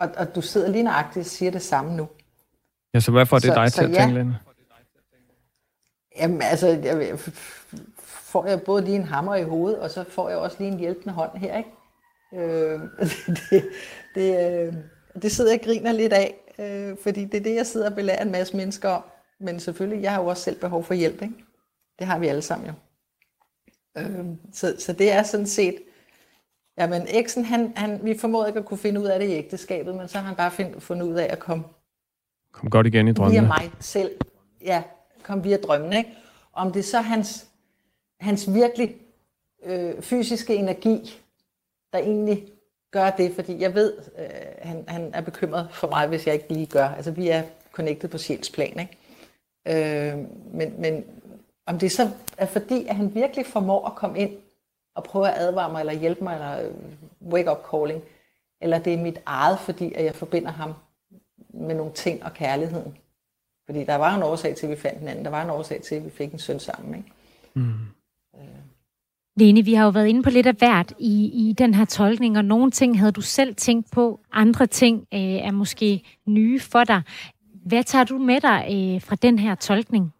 [0.00, 2.08] Og, og du sidder lige nøjagtigt og siger det samme nu.
[2.94, 4.38] Ja, så hvad får det så, dig til at ja, tænke, Lene?
[6.16, 7.18] Jamen, altså, jeg,
[8.04, 10.78] får jeg både lige en hammer i hovedet, og så får jeg også lige en
[10.78, 11.70] hjælpende hånd her, ikke?
[12.34, 12.80] Øh,
[13.50, 13.64] det,
[14.14, 14.74] det, øh,
[15.22, 17.96] det sidder jeg og griner lidt af, øh, fordi det er det, jeg sidder og
[17.96, 19.02] belærer en masse mennesker om.
[19.40, 21.34] Men selvfølgelig, jeg har jo også selv behov for hjælp, ikke?
[21.98, 22.72] Det har vi alle sammen jo.
[23.98, 25.76] Øh, så, så det er sådan set,
[26.78, 29.94] jamen eksen, han, han, vi formåede ikke at kunne finde ud af det i ægteskabet,
[29.94, 31.64] men så har han bare find, fundet ud af at komme
[32.52, 33.40] Kom godt igen i drømmene.
[33.40, 34.10] Via mig selv.
[34.60, 34.82] Ja,
[35.22, 36.10] kom via drømmen, ikke?
[36.52, 37.46] Om det er så hans,
[38.20, 38.96] hans virkelig
[39.64, 41.20] øh, fysiske energi,
[41.92, 42.44] der egentlig
[42.90, 44.28] gør det, fordi jeg ved, øh,
[44.58, 46.88] han, han er bekymret for mig, hvis jeg ikke lige gør.
[46.88, 48.96] Altså, vi er connected på sjælsplan, ikke?
[49.66, 50.18] Øh,
[50.52, 51.04] men, men
[51.68, 54.30] om det så er fordi, at han virkelig formår at komme ind
[54.94, 56.70] og prøve at advare mig, eller hjælpe mig, eller
[57.32, 58.02] wake-up calling,
[58.60, 60.74] eller det er mit eget, fordi at jeg forbinder ham
[61.50, 62.96] med nogle ting og kærligheden.
[63.66, 65.24] Fordi der var en årsag til, at vi fandt hinanden.
[65.24, 66.94] Der var en årsag til, at vi fik en søn sammen.
[66.94, 67.12] Ikke?
[67.54, 67.72] Mm.
[69.36, 72.36] Lene, vi har jo været inde på lidt af hvert i, i den her tolkning,
[72.36, 76.84] og nogle ting havde du selv tænkt på, andre ting øh, er måske nye for
[76.84, 77.02] dig.
[77.66, 80.12] Hvad tager du med dig øh, fra den her tolkning?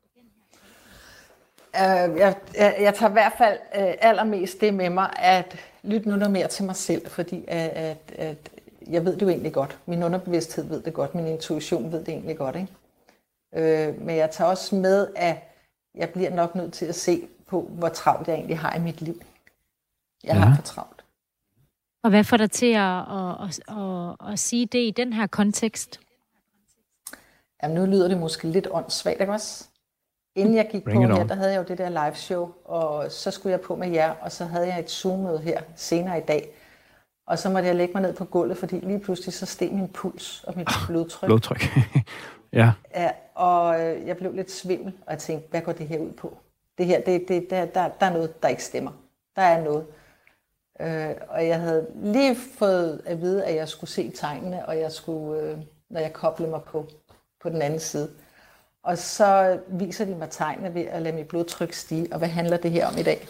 [1.79, 6.09] Uh, jeg, jeg, jeg tager i hvert fald uh, allermest det med mig, at lytte
[6.09, 8.51] nu noget mere til mig selv, fordi at, at, at
[8.87, 9.79] jeg ved det jo egentlig godt.
[9.87, 12.57] Min underbevidsthed ved det godt, min intuition ved det egentlig godt.
[12.57, 12.69] Ikke?
[13.91, 15.37] Uh, men jeg tager også med, at
[15.95, 19.01] jeg bliver nok nødt til at se på, hvor travlt jeg egentlig har i mit
[19.01, 19.23] liv.
[20.25, 20.41] Jeg ja.
[20.41, 21.05] har for travlt.
[22.03, 25.27] Og hvad får dig til at, at, at, at, at sige det i den her
[25.27, 26.01] kontekst?
[27.63, 29.69] Jamen, nu lyder det måske lidt åndssvagt, ikke også?
[30.39, 33.13] Inden jeg gik Bring på her, der havde jeg jo det der live show, og
[33.13, 36.21] så skulle jeg på med jer, og så havde jeg et Zoom-møde her senere i
[36.21, 36.51] dag.
[37.27, 39.89] Og så måtte jeg lægge mig ned på gulvet, fordi lige pludselig så steg min
[39.89, 41.29] puls og mit blodtryk.
[41.29, 41.63] Blodtryk,
[42.53, 42.73] ja.
[42.95, 43.11] ja.
[43.35, 46.39] Og øh, jeg blev lidt svimmel, og jeg tænkte, hvad går det her ud på?
[46.79, 48.91] Det her, det, det, der, der, der er noget, der ikke stemmer.
[49.37, 49.87] Der er noget.
[50.81, 54.93] Øh, og jeg havde lige fået at vide, at jeg skulle se tegnene, og jeg
[54.93, 55.59] skulle, øh,
[55.91, 56.87] når jeg koblede mig på,
[57.43, 58.11] på den anden side.
[58.83, 62.13] Og så viser de mig tegnene ved at lade mit blodtryk stige.
[62.13, 63.29] Og hvad handler det her om i dag?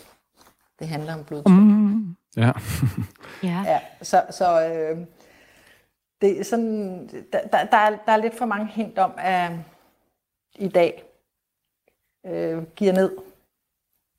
[0.78, 1.52] Det handler om blodtryk.
[1.52, 2.16] Mm.
[2.36, 2.52] Ja.
[3.42, 3.62] ja.
[3.66, 3.80] ja.
[4.02, 5.06] Så, så øh,
[6.20, 9.52] det er sådan, der, der, der, er, der er lidt for mange hint om, at
[10.54, 11.04] i dag
[12.26, 13.16] øh, giver ned.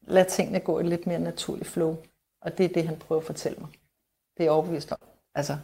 [0.02, 1.98] Lad tingene gå i lidt mere naturlig flow.
[2.42, 3.70] Og det er det, han prøver at fortælle mig.
[4.38, 4.98] Det er overbevist om.
[5.36, 5.58] Altså,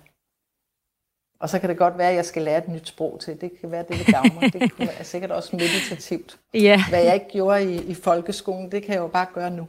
[1.40, 3.42] og så kan det godt være, at jeg skal lære et nyt sprog til.
[3.42, 4.54] Det kan være, det vil gavne mig.
[4.54, 6.38] Det kan være sikkert også meditativt.
[6.54, 6.84] Ja.
[6.90, 9.68] Hvad jeg ikke gjorde i, i folkeskolen, det kan jeg jo bare gøre nu.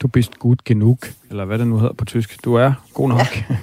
[0.00, 0.98] Du bist gut genug,
[1.30, 2.44] eller hvad det nu hedder på tysk.
[2.44, 3.18] Du er god nok.
[3.50, 3.56] Ja.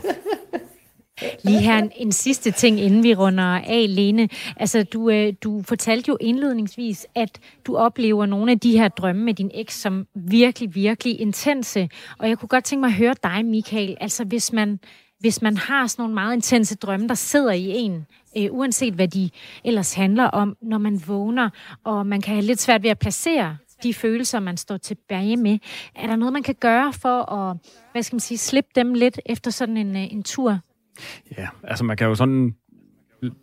[1.43, 4.29] Lige her en, en sidste ting, inden vi runder af, Lene.
[4.57, 9.23] Altså, du, øh, du fortalte jo indledningsvis, at du oplever nogle af de her drømme
[9.23, 11.89] med din eks som virkelig, virkelig intense.
[12.19, 13.97] Og jeg kunne godt tænke mig at høre dig, Michael.
[14.01, 14.79] Altså, hvis man,
[15.21, 18.05] hvis man har sådan nogle meget intense drømme, der sidder i en,
[18.37, 19.29] øh, uanset hvad de
[19.65, 21.49] ellers handler om, når man vågner,
[21.83, 25.59] og man kan have lidt svært ved at placere de følelser, man står tilbage med.
[25.95, 27.57] Er der noget, man kan gøre for at,
[27.91, 30.59] hvad skal man sige, slippe dem lidt efter sådan en, øh, en tur?
[31.37, 32.55] Ja, altså man kan jo sådan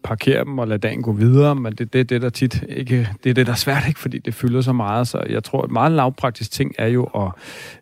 [0.03, 3.09] parkere dem og lade dagen gå videre, men det er det, det, der tit ikke,
[3.25, 5.09] det er det, der er svært, ikke, fordi det fylder så meget.
[5.09, 7.33] Så jeg tror, at meget lavpraktisk ting er jo at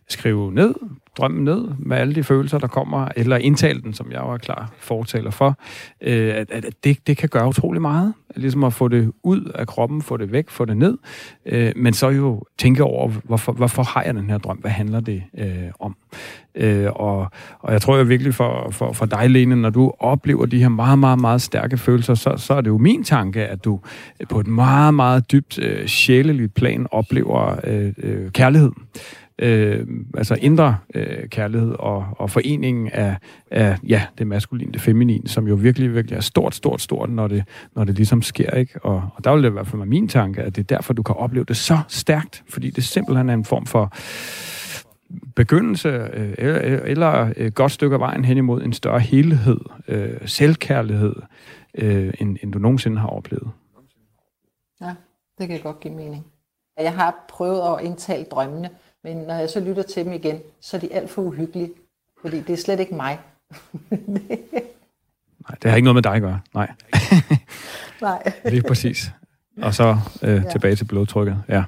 [0.09, 0.73] skrive ned,
[1.17, 4.71] drømmen ned med alle de følelser, der kommer, eller indtale den, som jeg var klar
[4.79, 5.57] fortaler for,
[6.01, 8.13] øh, at, at det, det kan gøre utrolig meget.
[8.35, 10.97] Ligesom at få det ud af kroppen, få det væk, få det ned,
[11.45, 14.57] øh, men så jo tænke over, hvorfor, hvorfor har jeg den her drøm?
[14.57, 15.47] Hvad handler det øh,
[15.79, 15.95] om?
[16.55, 20.45] Øh, og, og jeg tror jo virkelig for, for, for dig, Lene, når du oplever
[20.45, 23.65] de her meget, meget, meget stærke følelser, så, så er det jo min tanke, at
[23.65, 23.79] du
[24.29, 28.71] på et meget, meget dybt øh, sjæleligt plan oplever øh, øh, kærlighed
[29.39, 33.17] øh, altså indre øh, kærlighed og, og foreningen af,
[33.51, 37.27] af ja, det maskuline, det feminine, som jo virkelig, virkelig er stort, stort, stort, når
[37.27, 37.43] det,
[37.75, 38.51] når det ligesom sker.
[38.51, 38.79] Ikke?
[38.83, 40.93] Og, og der vil det i hvert fald være min tanke, at det er derfor,
[40.93, 43.93] du kan opleve det så stærkt, fordi det simpelthen er en form for
[45.35, 50.17] begyndelse øh, eller, eller et godt stykke af vejen hen imod en større helhed, øh,
[50.25, 51.15] selvkærlighed,
[51.75, 53.49] øh, end, end du nogensinde har oplevet.
[54.81, 54.95] Ja,
[55.37, 56.25] det kan godt give mening.
[56.79, 58.69] Jeg har prøvet at indtale drømmene,
[59.07, 61.69] men når jeg så lytter til dem igen, så er de alt for uhyggelige.
[62.21, 63.19] Fordi det er slet ikke mig.
[65.47, 66.39] Nej, det har ikke noget med dig at gøre.
[66.53, 66.71] Nej.
[68.01, 68.31] Nej.
[68.45, 69.11] Lige præcis.
[69.61, 70.51] Og så øh, ja.
[70.51, 71.43] tilbage til blodtrykket.
[71.49, 71.63] Ja.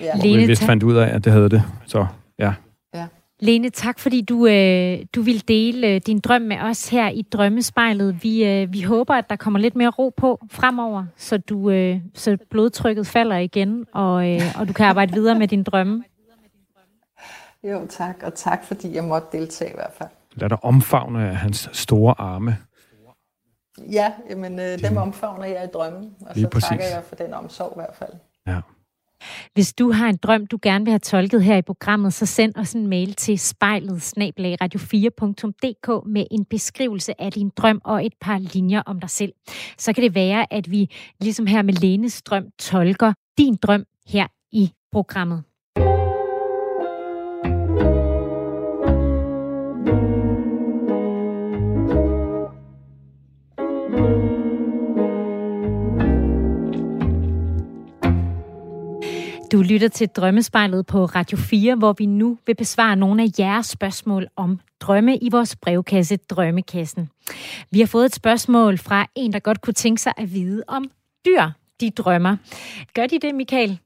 [0.00, 0.14] Ja.
[0.14, 1.62] Hvor vi vist fandt ud af, at det havde det.
[1.86, 2.06] Så
[2.38, 2.52] ja.
[2.94, 3.06] ja.
[3.40, 7.22] Lene, tak fordi du, øh, du vil dele øh, din drøm med os her i
[7.22, 8.22] Drømmespejlet.
[8.22, 12.00] Vi, øh, vi håber, at der kommer lidt mere ro på fremover, så, du, øh,
[12.14, 16.04] så blodtrykket falder igen, og, øh, og du kan arbejde videre med din drømme.
[17.64, 18.16] Jo, tak.
[18.22, 20.08] Og tak, fordi jeg måtte deltage i hvert fald.
[20.34, 22.56] Lad dig omfavne af hans store arme.
[23.90, 26.14] Ja, men øh, dem omfavner jeg i drømmen.
[26.20, 26.68] Og Lige så præcis.
[26.68, 28.12] takker jeg for den omsorg i hvert fald.
[28.46, 28.60] Ja.
[29.54, 32.56] Hvis du har en drøm, du gerne vil have tolket her i programmet, så send
[32.56, 34.14] os en mail til spejlet
[34.62, 39.32] radio4.dk med en beskrivelse af din drøm og et par linjer om dig selv.
[39.78, 40.90] Så kan det være, at vi
[41.20, 45.42] ligesom her med Lenes drøm tolker din drøm her i programmet.
[59.52, 63.66] Du lytter til Drømmespejlet på Radio 4, hvor vi nu vil besvare nogle af jeres
[63.66, 67.08] spørgsmål om drømme i vores brevkasse Drømmekassen.
[67.70, 70.90] Vi har fået et spørgsmål fra en, der godt kunne tænke sig at vide om
[71.26, 71.42] dyr,
[71.80, 72.36] de drømmer.
[72.94, 73.78] Gør de det, Michael?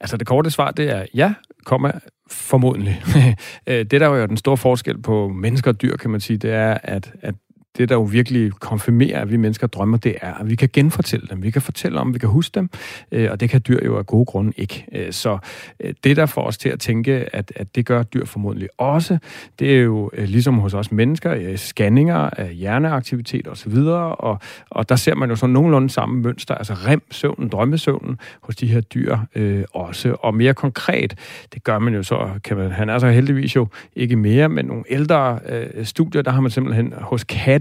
[0.00, 1.34] Altså det korte svar, det er ja,
[1.64, 1.92] komma,
[2.30, 3.02] formodentlig.
[3.66, 6.36] Øh, det der er jo den store forskel på mennesker og dyr, kan man sige,
[6.36, 7.34] det er, at, at
[7.76, 11.26] det, der jo virkelig konfirmerer, at vi mennesker drømmer, det er, at vi kan genfortælle
[11.30, 11.42] dem.
[11.42, 12.70] Vi kan fortælle om, vi kan huske dem,
[13.12, 14.86] øh, og det kan dyr jo af gode grunde ikke.
[14.92, 15.38] Øh, så
[15.80, 19.18] øh, det, der får os til at tænke, at, at det gør dyr formodentlig også,
[19.58, 24.40] det er jo øh, ligesom hos os mennesker, øh, scanninger af hjerneaktivitet osv., og,
[24.70, 28.80] og der ser man jo sådan nogenlunde samme mønster, altså rem-søvnen, drømmesøvnen hos de her
[28.80, 30.16] dyr øh, også.
[30.20, 31.14] Og mere konkret,
[31.54, 33.66] det gør man jo så, kan man, han er så heldigvis jo
[33.96, 37.57] ikke mere, men nogle ældre øh, studier, der har man simpelthen hos katte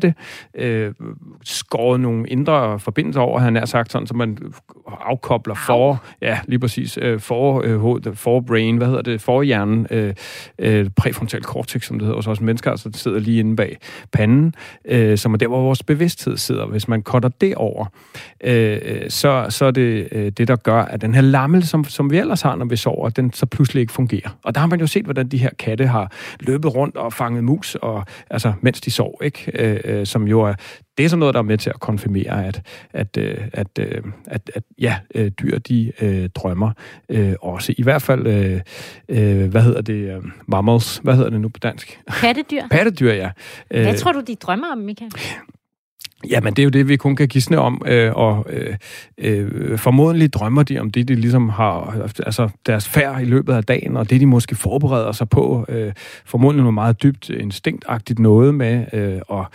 [0.55, 0.93] øh,
[1.43, 4.37] skåret nogle indre forbindelser over, han har sagt sådan, så man
[4.87, 10.13] afkobler for, ja, lige præcis, øh, for, øh, for brain, hvad hedder det, forhjernen, øh,
[10.59, 13.77] øh, præfrontal cortex, som det hedder hos os mennesker, altså det sidder lige inde bag
[14.11, 14.53] panden,
[14.85, 16.65] øh, som er der, hvor vores bevidsthed sidder.
[16.65, 17.85] Hvis man cutter det over,
[18.43, 18.79] øh,
[19.09, 22.17] så, så er det øh, det, der gør, at den her lammel, som, som vi
[22.17, 24.37] ellers har, når vi sover, den så pludselig ikke fungerer.
[24.43, 27.43] Og der har man jo set, hvordan de her katte har løbet rundt og fanget
[27.43, 29.51] mus, og, altså, mens de sov, ikke?
[29.53, 30.53] Øh, øh, som jo er,
[30.97, 32.61] det er sådan noget, der er med til at konfirmere, at,
[32.93, 36.71] at, øh, at, at, at, at ja, øh, dyr, de øh, drømmer
[37.09, 37.73] øh, også.
[37.77, 38.61] I hvert fald, øh,
[39.09, 41.99] øh, hvad hedder det, øh, mammals, hvad hedder det nu på dansk?
[42.07, 42.61] Pattedyr.
[42.71, 43.31] Pattedyr, ja.
[43.69, 45.11] Hvad tror du, de drømmer om, Michael?
[46.29, 48.75] Jamen, det er jo det, vi kun kan gisne om, øh, og øh,
[49.17, 53.63] øh, formodentlig drømmer de om det, de ligesom har, altså deres færd i løbet af
[53.63, 55.93] dagen, og det, de måske forbereder sig på, øh,
[56.25, 59.45] formodentlig noget meget dybt instinktagtigt noget med, øh, og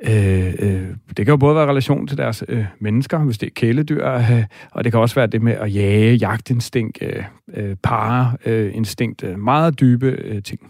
[0.00, 3.50] Øh, øh, det kan jo både være relation til deres øh, mennesker, hvis det er
[3.54, 7.24] kæledyr, øh, og det kan også være det med at jage, jagtinstinkt, øh,
[7.54, 10.60] øh, parreinstinkt, øh, meget dybe øh, ting.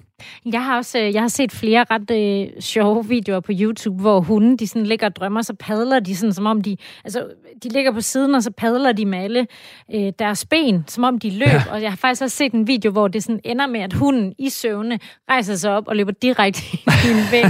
[0.45, 4.57] Jeg har også jeg har set flere ret øh, sjove videoer på YouTube, hvor hunden
[4.57, 6.77] de sådan ligger og drømmer, så padler de sådan, som om de...
[7.05, 7.27] Altså,
[7.63, 9.47] de ligger på siden, og så padler de med alle
[9.95, 11.49] øh, deres ben, som om de løb.
[11.49, 11.63] Ja.
[11.71, 14.35] Og jeg har faktisk også set en video, hvor det sådan ender med, at hunden
[14.39, 14.99] i søvne
[15.31, 16.63] rejser sig op og løber direkte
[17.07, 17.45] i en væg.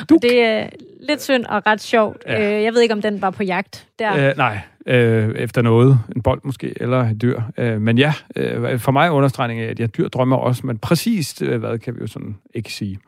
[0.00, 0.68] og det er
[1.08, 2.22] lidt synd og ret sjovt.
[2.26, 2.56] Ja.
[2.56, 4.30] Øh, jeg ved ikke, om den var på jagt der.
[4.30, 4.58] Øh, nej,
[4.90, 5.98] øh, efter noget.
[6.16, 7.40] En bold måske, eller et dyr.
[7.58, 10.78] Øh, men ja, øh, for mig er understregning af, at jeg dyr drømmer også, men
[10.78, 12.98] præcist øh, hvad kan vi jo sådan ikke sige.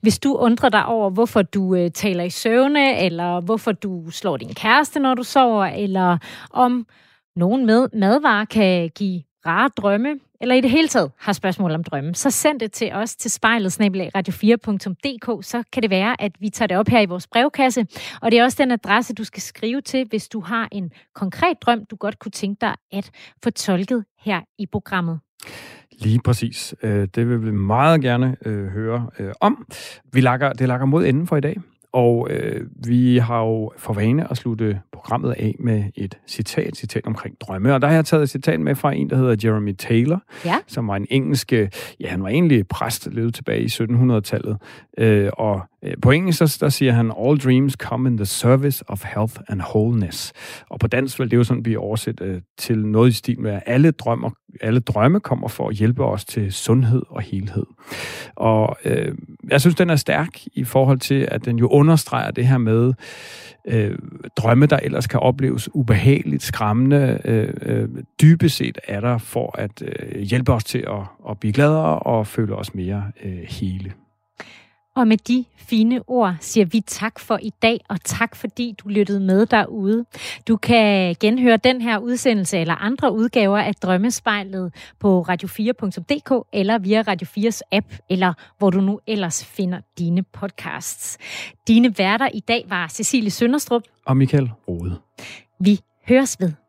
[0.00, 4.36] Hvis du undrer dig over, hvorfor du øh, taler i søvne, eller hvorfor du slår
[4.36, 6.18] din kæreste, når du sover, eller
[6.50, 6.86] om
[7.36, 11.84] nogen med madvarer kan give rare drømme, eller i det hele taget har spørgsmål om
[11.84, 16.50] drømme, så send det til os til spejlet radio4.dk, så kan det være, at vi
[16.50, 17.86] tager det op her i vores brevkasse.
[18.22, 21.62] Og det er også den adresse, du skal skrive til, hvis du har en konkret
[21.62, 23.10] drøm, du godt kunne tænke dig at
[23.44, 25.20] få tolket her i programmet.
[25.92, 26.74] Lige præcis.
[26.82, 29.66] Øh, det vil vi meget gerne øh, høre øh, om.
[30.12, 31.56] Vi lakker, det lakker mod enden for i dag.
[31.92, 37.06] Og øh, vi har jo for vane at slutte programmet af med et citat, citat
[37.06, 37.74] omkring drømme.
[37.74, 40.56] Og der har jeg taget et citat med fra en, der hedder Jeremy Taylor, ja.
[40.66, 41.66] som var en engelsk, ja,
[42.08, 44.58] han var egentlig præst, levede tilbage i 1700-tallet.
[44.98, 48.84] Øh, og Øh, på engelsk, der, der siger han, all dreams come in the service
[48.88, 50.32] of health and wholeness.
[50.70, 53.50] Og på dansk vil det jo sådan blive oversat øh, til noget i stil med,
[53.50, 57.66] at alle, drømmer, alle drømme kommer for at hjælpe os til sundhed og helhed.
[58.36, 59.14] Og øh,
[59.50, 62.92] jeg synes, den er stærk i forhold til, at den jo understreger det her med
[63.68, 63.98] øh,
[64.36, 67.88] drømme, der ellers kan opleves ubehageligt, skræmmende, øh, øh,
[68.22, 72.26] dybest set er der for at øh, hjælpe os til at, at blive gladere og
[72.26, 73.92] føle os mere øh, hele.
[74.98, 78.88] Og med de fine ord siger vi tak for i dag, og tak fordi du
[78.88, 80.04] lyttede med derude.
[80.48, 87.02] Du kan genhøre den her udsendelse eller andre udgaver af Drømmespejlet på radio4.dk eller via
[87.08, 91.18] Radio 4's app, eller hvor du nu ellers finder dine podcasts.
[91.68, 94.98] Dine værter i dag var Cecilie Sønderstrup og Michael Rode.
[95.60, 96.67] Vi høres ved.